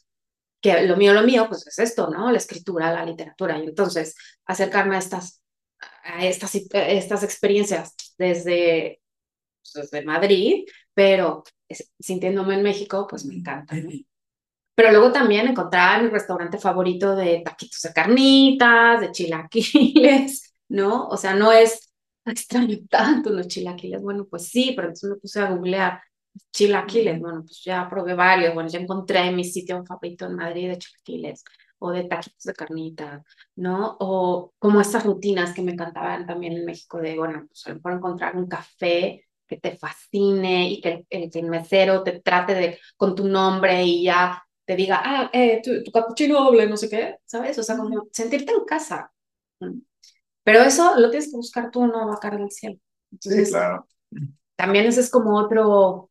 que 0.60 0.82
lo 0.86 0.96
mío, 0.96 1.12
lo 1.12 1.22
mío, 1.22 1.46
pues 1.48 1.66
es 1.66 1.78
esto, 1.78 2.08
¿no? 2.08 2.30
La 2.30 2.38
escritura, 2.38 2.92
la 2.92 3.04
literatura. 3.04 3.58
Y 3.58 3.64
entonces, 3.64 4.16
acercarme 4.46 4.96
a 4.96 4.98
estas, 4.98 5.42
a 6.04 6.24
estas, 6.24 6.54
estas 6.54 7.22
experiencias 7.22 7.94
desde, 8.16 9.02
pues, 9.60 9.90
desde 9.90 10.06
Madrid, 10.06 10.64
pero 10.94 11.44
sintiéndome 11.98 12.54
en 12.54 12.62
México, 12.62 13.06
pues 13.08 13.26
me 13.26 13.34
encanta. 13.34 13.76
Pero 14.74 14.90
luego 14.90 15.12
también 15.12 15.46
encontrar 15.48 16.02
mi 16.02 16.08
restaurante 16.08 16.58
favorito 16.58 17.14
de 17.14 17.42
taquitos 17.44 17.80
de 17.82 17.92
carnitas, 17.92 19.00
de 19.00 19.12
chilaquiles, 19.12 20.54
¿no? 20.68 21.06
O 21.08 21.16
sea, 21.16 21.34
no 21.34 21.52
es 21.52 21.92
extraño 22.24 22.78
tanto 22.90 23.30
los 23.30 23.48
chilaquiles. 23.48 24.02
Bueno, 24.02 24.26
pues 24.28 24.48
sí, 24.48 24.72
pero 24.74 24.88
entonces 24.88 25.10
me 25.10 25.16
puse 25.16 25.40
a 25.40 25.50
googlear 25.50 26.00
chilaquiles. 26.52 27.20
Bueno, 27.20 27.42
pues 27.42 27.62
ya 27.64 27.88
probé 27.88 28.14
varios. 28.14 28.54
Bueno, 28.54 28.68
ya 28.68 28.80
encontré 28.80 29.30
mi 29.32 29.44
sitio 29.44 29.84
favorito 29.84 30.26
en 30.26 30.36
Madrid 30.36 30.68
de 30.70 30.78
chilaquiles 30.78 31.44
o 31.78 31.90
de 31.90 32.04
taquitos 32.04 32.44
de 32.44 32.54
carnita, 32.54 33.22
¿no? 33.56 33.96
O 34.00 34.54
como 34.58 34.80
estas 34.80 35.04
rutinas 35.04 35.54
que 35.54 35.62
me 35.62 35.72
encantaban 35.72 36.26
también 36.26 36.54
en 36.54 36.64
México 36.64 36.98
de, 36.98 37.16
bueno, 37.16 37.44
pues 37.46 37.66
a 37.66 37.70
lo 37.70 37.76
mejor 37.76 37.92
encontrar 37.92 38.36
un 38.36 38.48
café 38.48 39.24
que 39.46 39.58
te 39.58 39.76
fascine 39.76 40.70
y 40.70 40.80
que 40.80 41.04
el, 41.10 41.30
el, 41.32 41.44
mesero 41.44 42.02
te 42.02 42.20
trate 42.20 42.54
de 42.54 42.78
con 42.96 43.14
tu 43.14 43.28
nombre 43.28 43.84
y 43.84 44.04
ya 44.04 44.42
te 44.64 44.76
diga, 44.76 45.00
ah, 45.04 45.30
eh, 45.32 45.60
tu, 45.62 45.82
tu 45.82 45.90
capuchino 45.92 46.42
doble, 46.42 46.66
no 46.66 46.76
sé 46.76 46.88
qué, 46.88 47.16
¿sabes? 47.24 47.58
O 47.58 47.62
sea, 47.62 47.76
como 47.76 48.08
sentirte 48.12 48.52
en 48.52 48.64
casa. 48.64 49.12
Pero 50.42 50.60
eso 50.60 50.98
lo 50.98 51.10
tienes 51.10 51.30
que 51.30 51.36
buscar 51.36 51.70
tú, 51.70 51.86
no 51.86 52.08
va 52.08 52.14
a 52.14 52.20
caer 52.20 52.38
del 52.38 52.50
cielo. 52.50 52.78
sí, 53.20 53.44
claro. 53.50 53.86
También 54.56 54.86
esa 54.86 55.00
es 55.00 55.10
como 55.10 55.36
otro, 55.36 56.10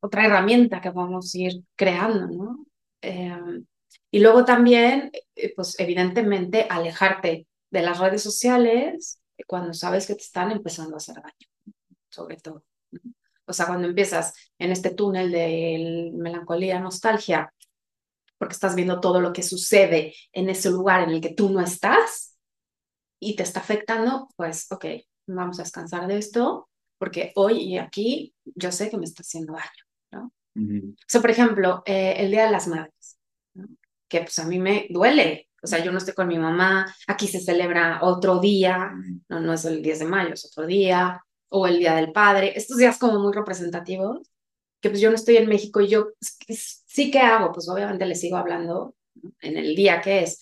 otra 0.00 0.26
herramienta 0.26 0.80
que 0.80 0.90
vamos 0.90 1.34
a 1.34 1.38
ir 1.38 1.62
creando, 1.76 2.26
¿no? 2.26 2.66
Em, 3.00 3.64
y 4.10 4.20
luego 4.20 4.44
también, 4.44 5.12
eh, 5.36 5.52
pues 5.54 5.78
evidentemente, 5.78 6.66
alejarte 6.68 7.46
de 7.70 7.82
las 7.82 7.98
redes 7.98 8.22
sociales 8.22 9.20
cuando 9.46 9.72
sabes 9.74 10.06
que 10.06 10.14
te 10.14 10.22
están 10.22 10.50
empezando 10.50 10.94
a 10.94 10.98
hacer 10.98 11.16
daño, 11.16 11.74
sobre 12.08 12.36
todo. 12.38 12.64
O 13.46 13.52
sea, 13.52 13.66
cuando 13.66 13.88
empiezas 13.88 14.34
en 14.58 14.72
este 14.72 14.90
túnel 14.90 15.30
de 15.30 16.10
melancolía, 16.14 16.80
nostalgia, 16.80 17.52
porque 18.38 18.54
estás 18.54 18.74
viendo 18.74 19.00
todo 19.00 19.20
lo 19.20 19.32
que 19.32 19.42
sucede 19.42 20.14
en 20.32 20.48
ese 20.48 20.70
lugar 20.70 21.02
en 21.02 21.10
el 21.10 21.20
que 21.20 21.34
tú 21.34 21.50
no 21.50 21.60
estás, 21.60 22.28
y 23.20 23.36
te 23.36 23.42
está 23.42 23.60
afectando, 23.60 24.28
pues, 24.36 24.70
ok, 24.70 24.84
vamos 25.26 25.58
a 25.58 25.62
descansar 25.62 26.06
de 26.06 26.18
esto, 26.18 26.68
porque 26.98 27.32
hoy 27.36 27.60
y 27.62 27.78
aquí 27.78 28.34
yo 28.44 28.72
sé 28.72 28.90
que 28.90 28.96
me 28.96 29.04
está 29.04 29.22
haciendo 29.22 29.52
daño, 29.52 29.84
¿no? 30.12 30.32
O 30.56 30.94
sea, 31.06 31.20
por 31.20 31.30
ejemplo, 31.30 31.82
eh, 31.86 32.14
el 32.18 32.30
Día 32.30 32.46
de 32.46 32.50
las 32.50 32.66
Madres, 32.66 33.18
que 34.08 34.20
pues 34.20 34.38
a 34.38 34.46
mí 34.46 34.58
me 34.58 34.86
duele, 34.90 35.48
o 35.62 35.66
sea, 35.66 35.84
yo 35.84 35.92
no 35.92 35.98
estoy 35.98 36.14
con 36.14 36.28
mi 36.28 36.38
mamá, 36.38 36.92
aquí 37.06 37.28
se 37.28 37.40
celebra 37.40 38.00
otro 38.02 38.38
día, 38.38 38.92
no, 39.28 39.40
no 39.40 39.52
es 39.52 39.64
el 39.64 39.82
10 39.82 40.00
de 40.00 40.04
mayo, 40.06 40.34
es 40.34 40.44
otro 40.44 40.66
día, 40.66 41.22
o 41.50 41.66
el 41.66 41.78
Día 41.78 41.94
del 41.94 42.12
Padre, 42.12 42.52
estos 42.56 42.76
días 42.76 42.98
como 42.98 43.18
muy 43.20 43.32
representativos, 43.32 44.30
que 44.80 44.90
pues 44.90 45.00
yo 45.00 45.10
no 45.10 45.16
estoy 45.16 45.36
en 45.36 45.48
México 45.48 45.80
y 45.80 45.88
yo 45.88 46.08
sí 46.20 47.10
que 47.10 47.20
hago, 47.20 47.52
pues 47.52 47.68
obviamente 47.68 48.06
le 48.06 48.14
sigo 48.14 48.36
hablando 48.36 48.94
en 49.40 49.56
el 49.56 49.74
día 49.74 50.00
que 50.00 50.22
es, 50.22 50.40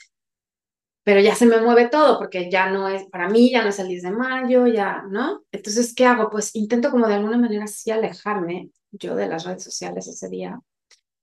pero 1.04 1.20
ya 1.20 1.34
se 1.34 1.46
me 1.46 1.60
mueve 1.60 1.88
todo 1.88 2.18
porque 2.18 2.50
ya 2.50 2.68
no 2.68 2.88
es, 2.88 3.04
para 3.06 3.28
mí 3.28 3.50
ya 3.50 3.62
no 3.62 3.68
es 3.68 3.78
el 3.78 3.88
10 3.88 4.02
de 4.02 4.10
mayo, 4.10 4.66
ya, 4.66 5.04
¿no? 5.08 5.44
Entonces, 5.52 5.94
¿qué 5.94 6.04
hago? 6.04 6.30
Pues 6.30 6.54
intento 6.56 6.90
como 6.90 7.06
de 7.06 7.14
alguna 7.14 7.38
manera 7.38 7.66
sí 7.66 7.90
alejarme 7.90 8.70
yo 8.90 9.14
de 9.14 9.28
las 9.28 9.44
redes 9.44 9.62
sociales 9.62 10.08
ese 10.08 10.28
día, 10.28 10.60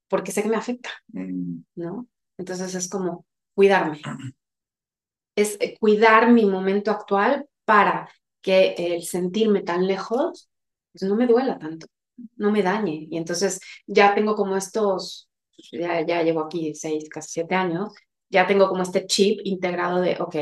porque 0.07 0.31
sé 0.31 0.41
que 0.41 0.49
me 0.49 0.55
afecta, 0.55 0.89
mm. 1.07 1.57
¿no? 1.75 2.07
Entonces 2.37 2.73
es 2.75 2.89
como, 2.89 3.25
cuidarme. 3.53 4.01
Es 5.35 5.57
eh, 5.59 5.75
cuidar 5.79 6.31
mi 6.31 6.45
momento 6.45 6.91
actual 6.91 7.47
para 7.65 8.09
que 8.41 8.75
el 8.77 9.03
sentirme 9.03 9.61
tan 9.61 9.85
lejos 9.85 10.49
pues 10.93 11.09
no 11.09 11.15
me 11.15 11.27
duela 11.27 11.57
tanto, 11.57 11.87
no 12.35 12.51
me 12.51 12.61
dañe. 12.63 13.07
Y 13.09 13.17
entonces 13.17 13.59
ya 13.87 14.15
tengo 14.15 14.35
como 14.35 14.57
estos, 14.57 15.29
ya, 15.71 16.05
ya 16.05 16.23
llevo 16.23 16.41
aquí 16.41 16.73
seis, 16.75 17.09
casi 17.09 17.31
siete 17.31 17.55
años, 17.55 17.93
ya 18.29 18.47
tengo 18.47 18.67
como 18.67 18.83
este 18.83 19.05
chip 19.05 19.39
integrado 19.43 20.01
de, 20.01 20.17
ok, 20.19 20.35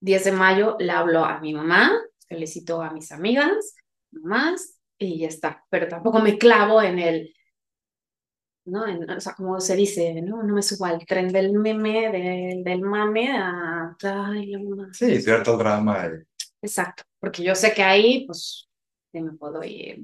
10 0.00 0.24
de 0.24 0.32
mayo 0.32 0.76
le 0.78 0.92
hablo 0.92 1.24
a 1.24 1.40
mi 1.40 1.54
mamá, 1.54 1.92
felicito 2.28 2.82
a 2.82 2.90
mis 2.90 3.10
amigas, 3.12 3.74
mamás, 4.10 4.78
y 4.98 5.18
ya 5.20 5.28
está. 5.28 5.64
Pero 5.70 5.88
tampoco 5.88 6.20
me 6.20 6.38
clavo 6.38 6.82
en 6.82 6.98
el, 6.98 7.34
¿no? 8.64 8.84
o 9.16 9.20
sea, 9.20 9.34
como 9.34 9.60
se 9.60 9.76
dice, 9.76 10.20
¿no? 10.22 10.42
No 10.42 10.54
me 10.54 10.62
subo 10.62 10.84
al 10.84 11.04
tren 11.06 11.28
del 11.28 11.52
meme, 11.52 12.10
del, 12.12 12.64
del 12.64 12.80
mame 12.82 13.30
a... 13.36 13.96
Ay, 14.02 14.52
Sí, 14.92 15.20
cierto 15.20 15.56
drama. 15.56 16.10
Exacto, 16.60 17.04
porque 17.18 17.42
yo 17.42 17.54
sé 17.54 17.72
que 17.72 17.82
ahí, 17.82 18.26
pues, 18.26 18.68
sí 19.12 19.20
me 19.20 19.32
puedo 19.32 19.62
ir. 19.64 19.98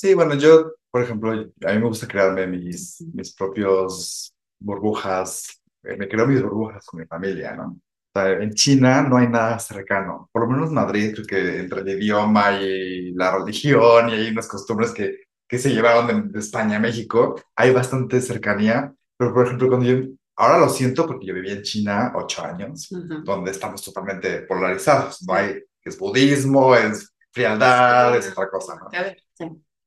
Sí, 0.00 0.14
bueno, 0.14 0.34
yo, 0.34 0.72
por 0.90 1.02
ejemplo, 1.02 1.32
a 1.32 1.34
mí 1.34 1.78
me 1.78 1.86
gusta 1.86 2.08
crearme 2.08 2.46
mis, 2.46 3.04
mis 3.12 3.34
propios 3.34 4.34
burbujas, 4.58 5.60
eh, 5.82 5.96
me 5.96 6.08
creo 6.08 6.26
mis 6.26 6.42
burbujas 6.42 6.86
con 6.86 7.00
mi 7.00 7.06
familia, 7.06 7.54
¿no? 7.54 7.78
O 8.12 8.18
sea, 8.18 8.32
en 8.32 8.52
China 8.54 9.02
no 9.02 9.18
hay 9.18 9.28
nada 9.28 9.58
cercano, 9.58 10.28
por 10.32 10.42
lo 10.42 10.48
menos 10.48 10.68
en 10.68 10.74
Madrid, 10.74 11.12
creo 11.14 11.26
que 11.26 11.60
entre 11.60 11.80
el 11.82 11.88
idioma 11.88 12.60
y 12.60 13.12
la 13.12 13.36
religión 13.36 14.08
y 14.08 14.12
hay 14.14 14.30
unas 14.30 14.48
costumbres 14.48 14.92
que 14.92 15.18
que 15.50 15.58
se 15.58 15.70
llevaron 15.70 16.30
de, 16.30 16.38
España 16.38 16.76
a 16.76 16.80
México, 16.80 17.34
hay 17.56 17.72
bastante 17.72 18.20
cercanía, 18.20 18.94
pero 19.16 19.34
por 19.34 19.44
ejemplo, 19.44 19.66
cuando 19.66 19.84
yo, 19.84 20.06
ahora 20.36 20.60
lo 20.60 20.68
siento 20.68 21.08
porque 21.08 21.26
yo 21.26 21.34
viví 21.34 21.50
en 21.50 21.62
China 21.62 22.12
ocho 22.14 22.44
años, 22.44 22.88
donde 23.24 23.50
estamos 23.50 23.82
totalmente 23.82 24.42
polarizados, 24.42 25.24
no 25.26 25.34
hay, 25.34 25.60
es 25.82 25.98
budismo, 25.98 26.76
es 26.76 27.12
frialdad, 27.32 28.16
es 28.16 28.30
otra 28.30 28.48
cosa, 28.48 28.76
¿no? 28.76 28.88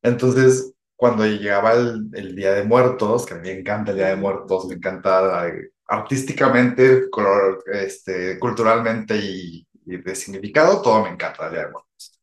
Entonces, 0.04 0.74
cuando 0.96 1.26
llegaba 1.26 1.74
el, 1.74 2.10
el, 2.14 2.36
Día 2.36 2.54
de 2.54 2.64
Muertos, 2.64 3.26
que 3.26 3.34
a 3.34 3.38
mí 3.38 3.50
me 3.50 3.60
encanta 3.60 3.92
el 3.92 3.98
Día 3.98 4.10
de 4.10 4.16
Muertos, 4.18 4.68
me 4.68 4.76
encanta 4.76 5.48
eh, 5.48 5.72
artísticamente, 5.88 7.10
color, 7.10 7.64
este, 7.74 8.40
culturalmente 8.40 9.18
y, 9.18 9.68
y 9.86 9.98
de 9.98 10.16
significado, 10.16 10.82
todo 10.82 11.04
me 11.04 11.10
encanta 11.10 11.48
el 11.48 11.54
Día 11.54 11.66
de 11.66 11.72
Muertos. 11.72 12.20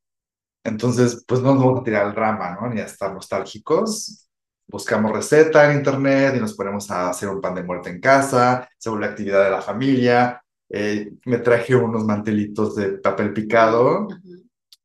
Entonces, 0.64 1.24
pues 1.26 1.40
no 1.40 1.54
nos 1.54 1.64
vamos 1.64 1.80
a 1.80 1.84
tirar 1.84 2.06
el 2.06 2.14
drama, 2.14 2.56
¿no? 2.60 2.68
Ni 2.68 2.80
a 2.80 2.84
estar 2.84 3.12
nostálgicos. 3.12 4.28
Buscamos 4.66 5.12
receta 5.12 5.70
en 5.70 5.78
internet 5.78 6.34
y 6.36 6.40
nos 6.40 6.54
ponemos 6.54 6.90
a 6.90 7.08
hacer 7.08 7.28
un 7.28 7.40
pan 7.40 7.54
de 7.54 7.64
muerte 7.64 7.90
en 7.90 8.00
casa, 8.00 8.68
se 8.78 8.88
vuelve 8.88 9.06
actividad 9.06 9.44
de 9.44 9.50
la 9.50 9.62
familia. 9.62 10.42
Eh, 10.68 11.12
me 11.26 11.38
traje 11.38 11.74
unos 11.74 12.04
mantelitos 12.04 12.76
de 12.76 12.90
papel 12.98 13.32
picado, 13.32 14.06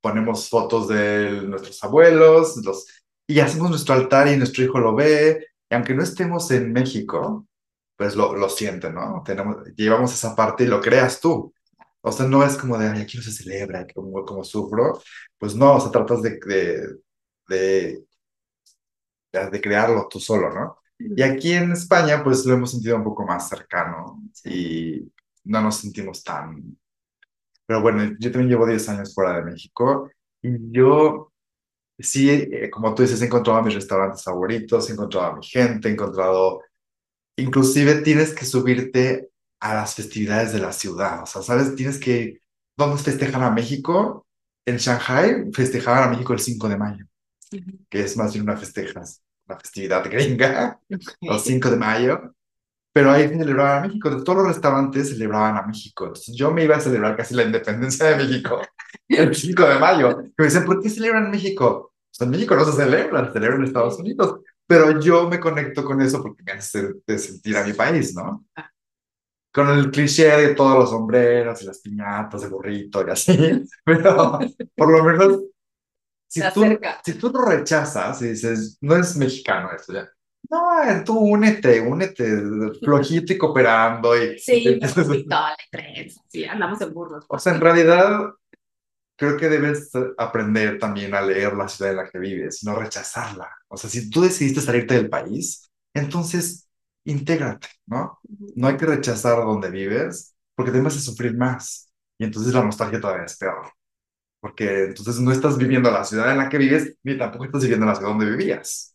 ponemos 0.06 0.50
fotos 0.50 0.88
de 0.88 1.42
nuestros 1.48 1.84
abuelos, 1.84 2.58
los, 2.64 2.86
y 3.26 3.40
hacemos 3.40 3.72
nuestro 3.72 3.96
altar 3.96 4.28
y 4.28 4.38
nuestro 4.38 4.64
hijo 4.64 4.78
lo 4.78 4.94
ve. 4.94 5.48
Y 5.68 5.74
aunque 5.74 5.96
no 5.96 6.04
estemos 6.04 6.52
en 6.52 6.72
México, 6.72 7.48
pues 7.98 8.16
lo, 8.16 8.36
lo 8.36 8.48
siente, 8.48 8.92
¿no? 8.92 9.24
Tenemos, 9.26 9.58
llevamos 9.76 10.14
esa 10.14 10.36
parte 10.36 10.64
y 10.64 10.68
lo 10.68 10.80
creas 10.80 11.20
tú. 11.20 11.52
O 12.02 12.12
sea, 12.12 12.28
no 12.28 12.44
es 12.44 12.56
como 12.56 12.78
de, 12.78 12.88
ay, 12.88 13.02
aquí 13.02 13.18
no 13.18 13.24
se 13.24 13.32
celebra, 13.32 13.88
como, 13.96 14.24
como 14.24 14.44
sufro. 14.44 15.02
Pues 15.40 15.56
no, 15.56 15.78
o 15.78 15.82
sea, 15.82 15.90
tratas 15.90 16.22
de, 16.22 16.40
de, 17.48 18.04
de, 19.32 19.62
crearlo 19.62 20.08
tú 20.08 20.20
solo, 20.20 20.54
¿no? 20.54 20.78
Y 21.00 21.24
aquí 21.24 21.54
en 21.54 21.72
España, 21.72 22.24
pues 22.24 22.46
lo 22.46 22.54
hemos 22.54 22.70
sentido 22.70 22.96
un 22.96 23.04
poco 23.04 23.26
más 23.26 23.50
cercano 23.50 24.22
y 24.44 25.12
no 25.46 25.62
nos 25.62 25.78
sentimos 25.78 26.24
tan... 26.24 26.78
Pero 27.66 27.82
bueno, 27.82 28.16
yo 28.20 28.32
también 28.32 28.50
llevo 28.50 28.68
10 28.68 28.90
años 28.90 29.14
fuera 29.14 29.38
de 29.38 29.44
México 29.44 30.10
y 30.42 30.72
yo 30.72 31.32
sí, 32.00 32.30
eh, 32.30 32.70
como 32.70 32.94
tú 32.94 33.04
dices, 33.04 33.22
he 33.22 33.26
encontrado 33.26 33.64
mis 33.64 33.76
restaurantes 33.76 34.24
favoritos, 34.24 34.90
he 34.90 34.94
encontrado 34.94 35.28
a 35.28 35.36
mi 35.36 35.46
gente, 35.46 35.90
he 35.90 35.92
encontrado... 35.92 36.62
Inclusive 37.38 38.02
tienes 38.02 38.34
que 38.34 38.46
subirte 38.46 39.30
a 39.60 39.74
las 39.74 39.96
festividades 39.96 40.54
de 40.54 40.60
la 40.60 40.72
ciudad. 40.72 41.24
O 41.24 41.26
sea, 41.26 41.42
¿sabes? 41.42 41.76
Tienes 41.76 42.00
que... 42.00 42.40
¿Dónde 42.78 43.02
festejan 43.02 43.44
a 43.44 43.52
México? 43.52 44.26
En 44.66 44.78
Shanghai 44.78 45.52
festejaban 45.54 46.04
a 46.04 46.12
México 46.12 46.34
el 46.34 46.40
5 46.40 46.70
de 46.70 46.78
mayo, 46.78 47.06
que 47.90 48.02
es 48.02 48.18
más 48.18 48.34
bien 48.34 48.44
una 48.44 48.58
festeja, 48.58 49.04
una 49.48 49.60
festividad 49.60 50.04
gringa, 50.10 50.80
el 50.90 51.40
5 51.40 51.70
de 51.70 51.78
mayo. 51.78 52.35
Pero 52.96 53.12
ahí 53.12 53.28
celebraban 53.28 53.84
a 53.84 53.88
México, 53.88 54.24
todos 54.24 54.38
los 54.38 54.48
restaurantes 54.48 55.10
celebraban 55.10 55.58
a 55.58 55.64
México. 55.64 56.06
Entonces 56.06 56.34
yo 56.34 56.52
me 56.52 56.64
iba 56.64 56.78
a 56.78 56.80
celebrar 56.80 57.18
casi 57.18 57.36
la 57.36 57.44
independencia 57.44 58.06
de 58.06 58.16
México 58.16 58.62
el 59.10 59.36
5 59.36 59.64
de 59.64 59.80
mayo. 59.80 60.22
Y 60.22 60.34
me 60.38 60.46
dicen, 60.46 60.64
¿por 60.64 60.82
qué 60.82 60.90
celebran 60.90 61.30
México? 61.30 61.94
Pues 62.10 62.26
en 62.26 62.30
México 62.30 62.56
no 62.56 62.64
se 62.64 62.72
celebra, 62.72 63.26
se 63.26 63.34
celebra 63.34 63.58
en 63.58 63.64
Estados 63.66 64.00
Unidos. 64.00 64.40
Pero 64.66 64.98
yo 65.02 65.28
me 65.28 65.42
conecto 65.42 65.84
con 65.84 66.02
eso 66.02 66.24
porque 66.24 66.42
me 66.42 66.54
hace 66.54 66.94
sentir 67.18 67.58
a 67.58 67.66
mi 67.66 67.74
país, 67.74 68.16
¿no? 68.16 68.46
Con 69.54 69.68
el 69.78 69.92
cliché 69.92 70.30
de 70.30 70.56
todos 70.56 70.80
los 70.80 70.90
sombreros 70.90 71.62
y 71.64 71.66
las 71.66 71.80
piñatas 71.80 72.44
de 72.44 72.48
burrito 72.48 73.06
y 73.06 73.12
así, 73.12 73.66
pero 73.84 74.40
por 74.74 74.90
lo 74.90 75.04
menos 75.04 75.44
si 76.30 76.42
tú, 76.54 76.64
si 77.04 77.14
tú 77.14 77.30
lo 77.30 77.46
rechazas 77.46 78.22
y 78.22 78.30
dices, 78.30 78.78
no 78.82 78.96
es 78.96 79.16
mexicano 79.16 79.70
esto 79.74 79.94
ya, 79.94 80.10
no, 80.50 81.04
tú 81.04 81.18
únete, 81.18 81.82
únete, 81.82 82.26
flojito 82.80 83.34
y 83.34 83.38
cooperando. 83.38 84.16
Y, 84.16 84.38
sí, 84.40 84.80
tres, 85.72 86.20
sí, 86.28 86.46
andamos 86.46 86.82
en 86.82 86.94
burros. 86.94 87.26
O 87.28 87.40
sea, 87.40 87.54
en 87.54 87.62
realidad 87.62 88.30
creo 89.16 89.38
que 89.38 89.50
debes 89.50 89.92
aprender 90.18 90.78
también 90.80 91.14
a 91.16 91.22
leer 91.22 91.54
la 91.54 91.68
ciudad 91.68 91.92
en 91.92 91.98
la 91.98 92.10
que 92.10 92.20
vives, 92.20 92.64
no 92.64 92.76
rechazarla. 92.76 93.50
O 93.68 93.78
sea, 93.78 93.90
si 93.90 94.10
tú 94.10 94.22
decidiste 94.22 94.62
salirte 94.62 94.96
del 94.96 95.10
país, 95.10 95.70
entonces 95.94 96.68
intégrate, 97.06 97.68
¿no? 97.86 98.20
No 98.56 98.68
hay 98.68 98.78
que 98.78 98.86
rechazar 98.86 99.38
donde 99.38 99.70
vives 99.70 100.36
porque 100.56 100.72
te 100.72 100.82
vas 100.82 100.98
a 100.98 101.00
sufrir 101.00 101.36
más. 101.38 101.92
Y 102.18 102.26
entonces 102.26 102.54
la 102.54 102.64
nostalgia 102.64 103.00
todavía 103.00 103.26
es 103.26 103.38
peor. 103.38 103.72
Porque 104.40 104.86
entonces 104.86 105.20
no 105.20 105.32
estás 105.32 105.58
viviendo 105.58 105.92
la 105.92 106.04
ciudad 106.04 106.32
en 106.32 106.38
la 106.38 106.50
que 106.50 106.58
vives, 106.58 106.96
ni 107.04 107.18
tampoco 107.18 107.46
estás 107.46 107.62
viviendo 107.64 107.86
la 107.86 107.96
ciudad 107.96 108.10
donde 108.10 108.30
vivías. 108.30 108.95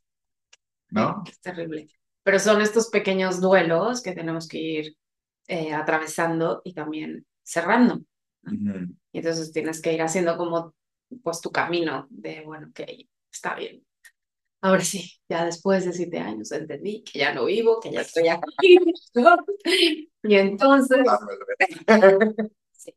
¿No? 0.90 1.22
Es 1.26 1.40
terrible. 1.40 1.88
Pero 2.22 2.38
son 2.38 2.60
estos 2.60 2.88
pequeños 2.88 3.40
duelos 3.40 4.02
que 4.02 4.12
tenemos 4.12 4.46
que 4.48 4.58
ir 4.58 4.96
eh, 5.48 5.72
atravesando 5.72 6.60
y 6.64 6.74
también 6.74 7.26
cerrando. 7.42 8.00
Y 8.42 9.18
entonces 9.18 9.52
tienes 9.52 9.82
que 9.82 9.92
ir 9.92 10.02
haciendo 10.02 10.36
como 10.36 10.74
pues 11.22 11.40
tu 11.40 11.50
camino 11.50 12.06
de, 12.10 12.42
bueno, 12.42 12.70
que 12.72 13.08
está 13.30 13.54
bien, 13.54 13.84
Ahora 14.62 14.84
sí, 14.84 15.18
ya 15.26 15.46
después 15.46 15.86
de 15.86 15.92
siete 15.92 16.18
años 16.18 16.52
entendí 16.52 17.02
que 17.02 17.20
ya 17.20 17.32
no 17.32 17.46
vivo, 17.46 17.80
que 17.80 17.90
ya 17.90 18.02
estoy 18.02 18.28
aquí. 18.28 18.78
y 20.22 20.34
entonces, 20.34 21.06
sí. 22.72 22.94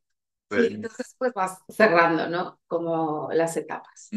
Y 0.51 0.65
entonces 0.65 1.15
pues 1.17 1.34
vas 1.34 1.60
cerrando, 1.69 2.27
¿no? 2.27 2.60
Como 2.67 3.29
las 3.32 3.56
etapas. 3.56 4.10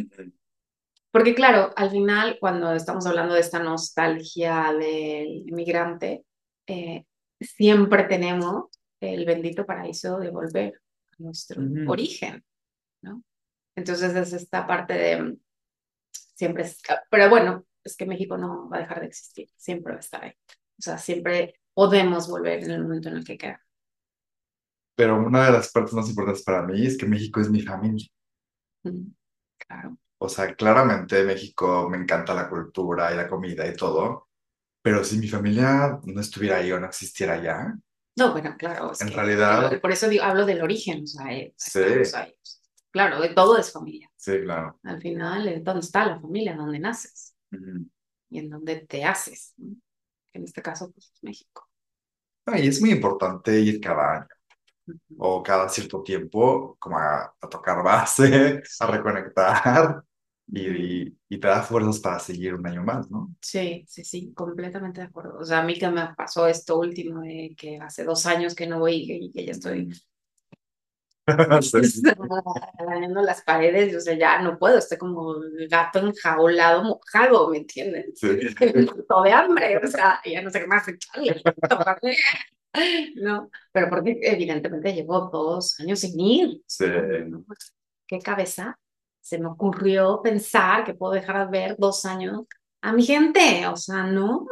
Porque 1.17 1.35
claro, 1.35 1.73
al 1.77 1.91
final, 1.91 2.37
cuando 2.39 2.75
estamos 2.75 3.07
hablando 3.07 3.33
de 3.33 3.41
esta 3.41 3.59
nostalgia 3.59 4.71
del 4.79 5.49
inmigrante, 5.49 6.27
eh, 6.67 7.07
siempre 7.41 8.05
tenemos 8.05 8.67
el 9.01 9.25
bendito 9.25 9.65
paraíso 9.65 10.19
de 10.19 10.29
volver 10.29 10.75
a 10.75 11.15
nuestro 11.23 11.63
origen, 11.87 12.45
¿no? 13.01 13.23
Entonces 13.75 14.15
es 14.15 14.35
esta 14.35 14.67
parte 14.67 14.93
de 14.93 15.39
siempre 16.11 16.65
es, 16.65 16.83
pero 17.11 17.31
bueno, 17.31 17.65
es 17.83 17.97
que 17.97 18.05
México 18.05 18.37
no 18.37 18.69
va 18.69 18.77
a 18.77 18.81
dejar 18.81 19.01
de 19.01 19.07
existir, 19.07 19.49
siempre 19.57 19.95
va 19.95 19.97
a 19.97 20.01
estar 20.01 20.23
ahí. 20.23 20.35
O 20.79 20.83
sea, 20.83 20.99
siempre 20.99 21.55
podemos 21.73 22.29
volver 22.29 22.63
en 22.63 22.73
el 22.73 22.83
momento 22.83 23.09
en 23.09 23.17
el 23.17 23.25
que 23.25 23.39
queda. 23.39 23.65
Pero 24.95 25.17
una 25.17 25.47
de 25.47 25.53
las 25.53 25.73
partes 25.73 25.95
más 25.95 26.11
importantes 26.11 26.45
para 26.45 26.61
mí 26.61 26.85
es 26.85 26.99
que 26.99 27.07
México 27.07 27.41
es 27.41 27.49
mi 27.49 27.63
familia. 27.63 28.07
claro. 29.57 29.97
O 30.19 30.29
sea, 30.29 30.55
claramente 30.55 31.25
México 31.25 31.89
me 31.91 31.99
encanta 31.99 32.35
la 32.35 32.49
cultura 32.49 33.13
y 33.13 33.17
la 33.17 33.29
comida 33.29 33.67
y 33.67 33.75
todo, 33.75 34.29
pero 34.83 35.05
si 35.05 35.19
mi 35.19 35.29
familia 35.29 35.99
no 36.05 36.21
estuviera 36.21 36.59
ahí 36.59 36.73
o 36.73 36.81
no 36.81 36.87
existiera 36.87 37.35
allá. 37.35 37.75
No, 38.17 38.33
bueno, 38.33 38.57
claro. 38.59 38.93
en 38.99 39.13
realidad. 39.13 39.81
Por 39.81 39.93
eso 39.93 40.09
digo, 40.09 40.25
hablo 40.25 40.47
del 40.47 40.63
origen, 40.63 41.03
o 41.03 41.07
sea, 41.07 41.33
eh, 41.33 41.53
sí. 41.57 41.81
Claro, 42.91 43.21
de 43.21 43.29
todo 43.31 43.59
es 43.59 43.71
familia. 43.71 44.11
Sí, 44.17 44.41
claro. 44.41 44.81
Al 44.85 45.03
final, 45.03 45.49
es 45.49 45.63
donde 45.63 45.81
está 45.81 46.07
la 46.07 46.19
familia, 46.19 46.57
donde 46.57 46.79
naces 46.79 47.37
y 48.31 48.39
en 48.39 48.49
donde 48.49 48.87
te 48.87 49.05
haces. 49.05 49.55
En 50.33 50.45
este 50.45 50.63
caso, 50.63 50.91
pues 50.93 51.13
es 51.15 51.23
México. 51.23 51.69
y 52.57 52.69
es 52.69 52.81
muy 52.81 52.91
importante 52.91 53.61
ir 53.61 53.81
cada 53.81 54.17
año 54.17 54.29
o 55.19 55.43
cada 55.43 55.69
cierto 55.69 56.03
tiempo 56.03 56.77
como 56.79 56.99
a, 56.99 57.35
tocar 57.51 57.83
base, 57.83 58.63
a 58.81 58.87
reconectar. 58.87 60.03
Y, 60.49 61.17
y, 61.29 61.39
te 61.39 61.49
da 61.49 61.63
fuerzas 61.63 61.99
para 61.99 62.21
seguir 62.21 62.55
un 62.55 62.67
año 62.67 62.83
más, 62.85 63.11
¿no? 63.11 63.35
Sí, 63.41 63.85
sí, 63.89 64.05
sí, 64.05 64.33
completamente 64.33 65.01
de 65.01 65.09
acuerdo. 65.09 65.39
O 65.39 65.45
sea, 65.45 65.59
a 65.59 65.65
mí 65.65 65.77
que 65.79 65.89
me 65.89 66.15
pasó 66.17 66.47
esto 66.47 66.79
último 66.79 67.21
de 67.21 67.55
que 67.57 67.79
hace 67.79 68.05
dos 68.05 68.27
años 68.27 68.55
que 68.55 68.67
no 68.67 68.79
voy 68.79 69.07
y 69.09 69.33
que 69.33 69.45
ya 69.45 69.53
estoy 69.53 69.91
dañando 72.87 73.23
las 73.23 73.43
paredes, 73.43 73.97
o 73.97 74.01
sea, 74.01 74.17
ya 74.17 74.41
no 74.41 74.59
puedo, 74.59 74.79
estoy 74.79 74.99
como 74.99 75.35
gato 75.69 75.99
enjaulado, 75.99 76.85
mojado, 76.85 77.51
¿me 77.51 77.59
entiendes? 77.59 78.13
Sí. 78.15 78.29
de 79.25 79.33
hambre, 79.33 79.79
o 79.79 79.87
sea, 79.89 80.21
ya 80.25 80.43
no 80.43 80.51
sé 80.51 80.61
qué 80.61 80.67
más 80.69 80.87
echarle. 80.87 81.43
no, 83.17 83.51
pero 83.73 83.91
porque 83.91 84.21
evidentemente 84.23 84.95
llevo 84.95 85.29
dos 85.33 85.81
años 85.81 85.99
sin 85.99 86.21
ir. 86.21 86.63
Sí. 86.67 86.87
¿Qué 88.07 88.21
cabeza? 88.21 88.79
Se 89.27 89.39
me 89.39 89.49
ocurrió 89.49 90.21
pensar 90.23 90.85
que 90.85 90.95
puedo 90.95 91.13
dejar 91.13 91.51
de 91.51 91.59
ver 91.59 91.77
dos 91.79 92.05
años 92.05 92.43
a 92.81 92.93
mi 92.93 93.05
gente, 93.05 93.67
o 93.67 93.77
sea, 93.77 94.05
no, 94.05 94.47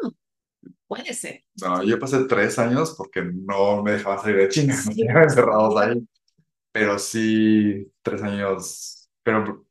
puede 0.88 1.14
ser. 1.14 1.44
No, 1.60 1.82
yo 1.84 1.98
pasé 1.98 2.24
tres 2.24 2.58
años 2.58 2.94
porque 2.96 3.22
no 3.22 3.82
me 3.82 3.92
dejaba 3.92 4.20
salir 4.20 4.38
de 4.38 4.48
China, 4.48 4.74
sí. 4.74 5.04
me 5.04 5.22
encerrados 5.22 5.76
ahí 5.76 6.04
pero 6.74 6.98
sí, 6.98 7.88
tres 8.02 8.20
años, 8.20 9.08
pero 9.22 9.64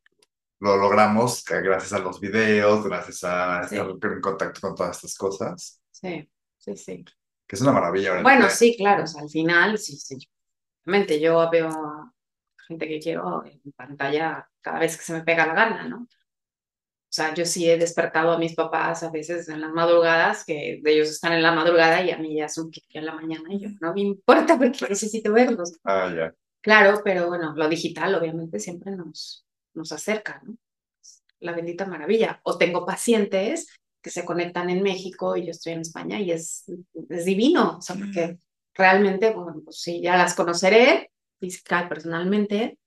lo 0.61 0.77
logramos 0.77 1.43
gracias 1.43 1.91
a 1.91 1.99
los 1.99 2.21
videos, 2.21 2.85
gracias 2.85 3.25
a 3.25 3.63
estar 3.63 3.89
en 3.89 4.21
contacto 4.21 4.61
con 4.61 4.73
todas 4.73 4.95
estas 4.95 5.17
cosas. 5.17 5.81
Sí, 5.91 6.29
sí, 6.57 6.77
sí. 6.77 7.03
Que 7.45 7.57
es 7.57 7.61
una 7.61 7.73
maravilla. 7.73 8.21
Bueno, 8.21 8.49
sí, 8.49 8.77
claro, 8.77 9.03
al 9.19 9.29
final, 9.29 9.77
sí, 9.77 9.97
sí. 9.97 10.17
Realmente 10.85 11.19
yo 11.19 11.49
veo 11.51 11.67
a 11.67 12.13
gente 12.69 12.87
que 12.87 12.99
quiero 12.99 13.43
en 13.43 13.73
pantalla 13.73 14.49
cada 14.63 14.79
vez 14.79 14.97
que 14.97 15.03
se 15.03 15.13
me 15.13 15.23
pega 15.23 15.45
la 15.45 15.53
gana, 15.53 15.87
¿no? 15.87 16.07
O 17.13 17.15
sea, 17.15 17.31
yo 17.35 17.45
sí 17.45 17.69
he 17.69 17.77
despertado 17.77 18.31
a 18.31 18.39
mis 18.39 18.55
papás 18.55 19.03
a 19.03 19.11
veces 19.11 19.47
en 19.47 19.61
las 19.61 19.71
madrugadas, 19.71 20.43
que 20.43 20.81
ellos 20.83 21.09
están 21.09 21.33
en 21.33 21.43
la 21.43 21.51
madrugada 21.51 22.03
y 22.03 22.09
a 22.09 22.17
mí 22.17 22.35
ya 22.35 22.49
son 22.49 22.71
que 22.71 22.81
en 22.89 23.05
la 23.05 23.13
mañana 23.13 23.53
y 23.53 23.59
yo 23.59 23.69
no 23.81 23.93
me 23.93 24.01
importa 24.01 24.57
porque 24.57 24.79
necesito 24.89 25.31
verlos. 25.31 25.77
Ah, 25.83 26.11
ya. 26.15 26.33
Claro, 26.61 27.01
pero 27.03 27.27
bueno, 27.27 27.53
lo 27.55 27.69
digital 27.69 28.15
obviamente 28.15 28.59
siempre 28.59 28.95
nos, 28.95 29.45
nos 29.75 29.91
acerca, 29.91 30.41
¿no? 30.43 30.55
La 31.39 31.51
bendita 31.51 31.85
maravilla. 31.85 32.39
O 32.43 32.57
tengo 32.57 32.83
pacientes 32.83 33.67
que 34.01 34.09
se 34.09 34.25
conectan 34.25 34.69
en 34.69 34.81
México 34.81 35.37
y 35.37 35.45
yo 35.45 35.51
estoy 35.51 35.73
en 35.73 35.81
España 35.81 36.19
y 36.19 36.31
es, 36.31 36.65
es 37.09 37.25
divino, 37.25 37.77
o 37.77 37.81
sea, 37.81 37.95
porque 37.95 38.39
realmente, 38.73 39.31
bueno, 39.31 39.61
pues 39.63 39.81
sí, 39.81 40.01
ya 40.01 40.17
las 40.17 40.33
conoceré 40.33 41.11
física 41.39 41.87
personalmente, 41.87 42.79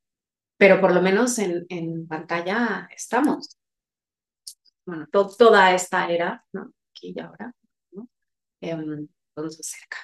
pero 0.57 0.81
por 0.81 0.92
lo 0.92 1.03
menos 1.03 1.38
en, 1.38 1.66
en 1.69 2.07
pantalla 2.07 2.88
estamos. 2.95 3.57
Bueno, 4.87 5.07
toda 5.11 5.75
esta 5.75 6.09
era, 6.09 6.45
¿no? 6.53 6.73
Aquí 6.90 7.12
y 7.14 7.21
ahora, 7.21 7.53
¿no? 7.92 8.09
Eh, 8.61 8.77
nos 9.37 9.61
acerca. 9.61 9.99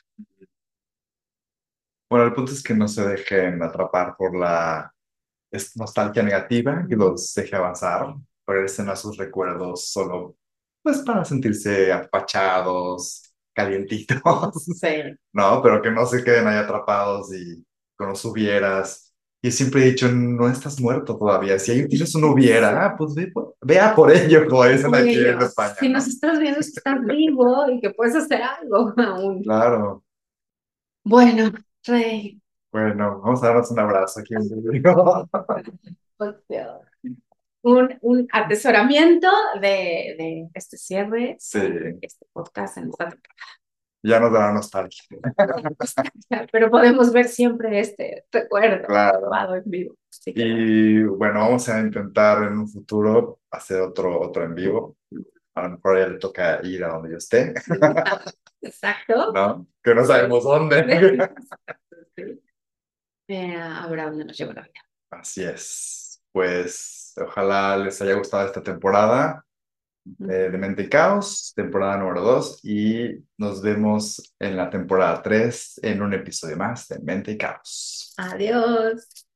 Bueno, 2.11 2.27
el 2.27 2.35
punto 2.35 2.53
es 2.53 2.63
que 2.63 2.75
no 2.75 2.89
se 2.89 3.07
dejen 3.07 3.63
atrapar 3.63 4.17
por 4.17 4.37
la 4.37 4.93
nostalgia 5.77 6.23
negativa 6.23 6.85
y 6.89 6.95
los 6.95 7.33
deje 7.35 7.57
avanzar, 7.57 8.15
regresen 8.47 8.89
a 8.89 8.97
sus 8.97 9.17
recuerdos 9.17 9.89
solo 9.89 10.37
pues 10.83 10.99
para 10.99 11.25
sentirse 11.25 11.93
apachados, 11.93 13.33
calientitos. 13.55 14.21
Sí. 14.81 15.17
No, 15.33 15.63
pero 15.63 15.81
que 15.81 15.91
no 15.91 16.05
se 16.05 16.23
queden 16.23 16.47
ahí 16.47 16.57
atrapados 16.57 17.33
y 17.33 17.65
con 17.97 18.11
los 18.11 18.25
hubieras. 18.25 19.12
Y 19.45 19.51
siempre 19.51 19.83
he 19.83 19.91
dicho, 19.91 20.09
no 20.09 20.49
estás 20.49 20.81
muerto 20.81 21.19
todavía. 21.19 21.59
Si 21.59 21.73
ahí 21.73 21.89
tienes 21.89 22.15
un 22.15 22.23
hubiera, 22.25 22.95
pues 22.97 23.13
ve, 23.13 23.33
vea 23.61 23.93
por 23.93 24.13
ello, 24.13 24.47
como 24.49 24.65
dicen 24.65 24.95
aquí 24.95 25.19
en 25.19 25.43
España. 25.43 25.75
Si 25.81 25.89
nos 25.89 26.07
estás 26.07 26.39
viendo, 26.39 26.61
es 26.61 26.67
que 26.67 26.79
estás 26.79 27.05
vivo 27.05 27.69
y 27.69 27.81
que 27.81 27.91
puedes 27.91 28.15
hacer 28.15 28.41
algo 28.41 28.95
aún. 28.97 29.43
Claro. 29.43 30.05
Bueno, 31.03 31.51
Rey. 31.85 32.41
Bueno, 32.71 33.21
vamos 33.21 33.43
a 33.43 33.49
darnos 33.49 33.69
un 33.73 33.81
abrazo 33.81 34.21
aquí 34.21 34.33
en 34.35 34.43
un, 37.63 37.99
un 38.01 38.29
atesoramiento 38.33 39.29
de, 39.61 40.15
de 40.19 40.49
este 40.55 40.77
cierre, 40.77 41.37
sí. 41.41 41.59
este 42.01 42.27
podcast 42.33 42.79
en 42.79 42.91
esta 42.91 43.09
temporada. 43.09 43.62
Ya 44.05 44.19
nos 44.19 44.33
dará 44.33 44.53
nostalgia. 44.53 45.05
Pero 46.51 46.71
podemos 46.71 47.13
ver 47.13 47.29
siempre 47.29 47.79
este 47.79 48.25
recuerdo 48.33 48.87
claro. 48.87 49.55
en 49.55 49.63
vivo. 49.67 49.97
y 50.27 51.05
bueno, 51.05 51.41
vamos 51.41 51.69
a 51.69 51.81
intentar 51.81 52.43
en 52.43 52.59
un 52.59 52.69
futuro 52.69 53.41
hacer 53.51 53.81
otro, 53.81 54.21
otro 54.21 54.45
en 54.45 54.55
vivo. 54.55 54.97
A 55.55 55.63
lo 55.63 55.71
mejor 55.71 55.99
ya 55.99 56.09
le 56.09 56.19
toca 56.19 56.61
ir 56.65 56.83
a 56.83 56.89
donde 56.89 57.11
yo 57.11 57.19
esté. 57.19 57.55
Exacto. 58.61 59.33
¿No? 59.35 59.67
Que 59.83 59.95
no 59.95 60.05
sabemos 60.05 60.45
dónde. 60.45 61.29
Eh, 63.29 63.57
habrá 63.57 64.07
donde 64.07 64.25
nos 64.25 64.37
lleva 64.37 64.55
la 64.55 64.63
vida. 64.63 64.81
Así 65.11 65.45
es. 65.45 66.23
Pues 66.33 67.15
ojalá 67.19 67.77
les 67.77 68.01
haya 68.03 68.15
gustado 68.15 68.47
esta 68.47 68.63
temporada 68.63 69.45
eh, 70.21 70.49
de 70.51 70.59
Mente 70.59 70.83
y 70.83 70.89
Caos, 70.89 71.53
temporada 71.55 71.97
número 71.97 72.23
2, 72.23 72.65
y 72.65 73.25
nos 73.39 73.63
vemos 73.63 74.35
en 74.39 74.57
la 74.57 74.71
temporada 74.71 75.23
3 75.23 75.81
en 75.83 76.03
un 76.03 76.15
episodio 76.15 76.57
más 76.57 76.89
de 76.89 76.99
Mente 77.01 77.33
y 77.33 77.39
Caos. 77.39 78.15
Adiós. 78.17 79.27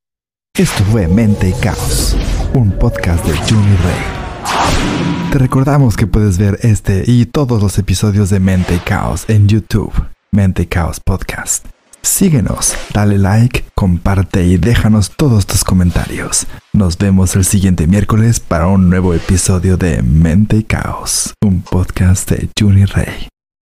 Esto 0.53 0.83
fue 0.85 1.07
Mente 1.07 1.49
y 1.49 1.53
Caos, 1.53 2.17
un 2.53 2.71
podcast 2.71 3.23
de 3.25 3.37
Juni 3.37 3.75
Rey. 3.77 5.31
Te 5.31 5.39
recordamos 5.39 5.95
que 5.95 6.07
puedes 6.07 6.37
ver 6.37 6.57
este 6.63 7.03
y 7.05 7.25
todos 7.25 7.61
los 7.61 7.77
episodios 7.77 8.29
de 8.29 8.39
Mente 8.39 8.75
y 8.75 8.79
Caos 8.79 9.29
en 9.29 9.47
YouTube, 9.47 9.93
Mente 10.31 10.63
y 10.63 10.65
Caos 10.67 10.99
Podcast. 10.99 11.76
Síguenos, 12.07 12.73
dale 12.93 13.17
like, 13.19 13.65
comparte 13.75 14.43
y 14.43 14.57
déjanos 14.57 15.11
todos 15.15 15.45
tus 15.45 15.63
comentarios. 15.63 16.47
Nos 16.73 16.97
vemos 16.97 17.35
el 17.35 17.43
siguiente 17.43 17.85
miércoles 17.85 18.39
para 18.39 18.67
un 18.67 18.89
nuevo 18.89 19.13
episodio 19.13 19.77
de 19.77 20.01
Mente 20.01 20.55
y 20.55 20.63
Caos, 20.63 21.33
un 21.43 21.61
podcast 21.61 22.31
de 22.31 22.49
Juni 22.57 22.85
Rey. 22.85 23.27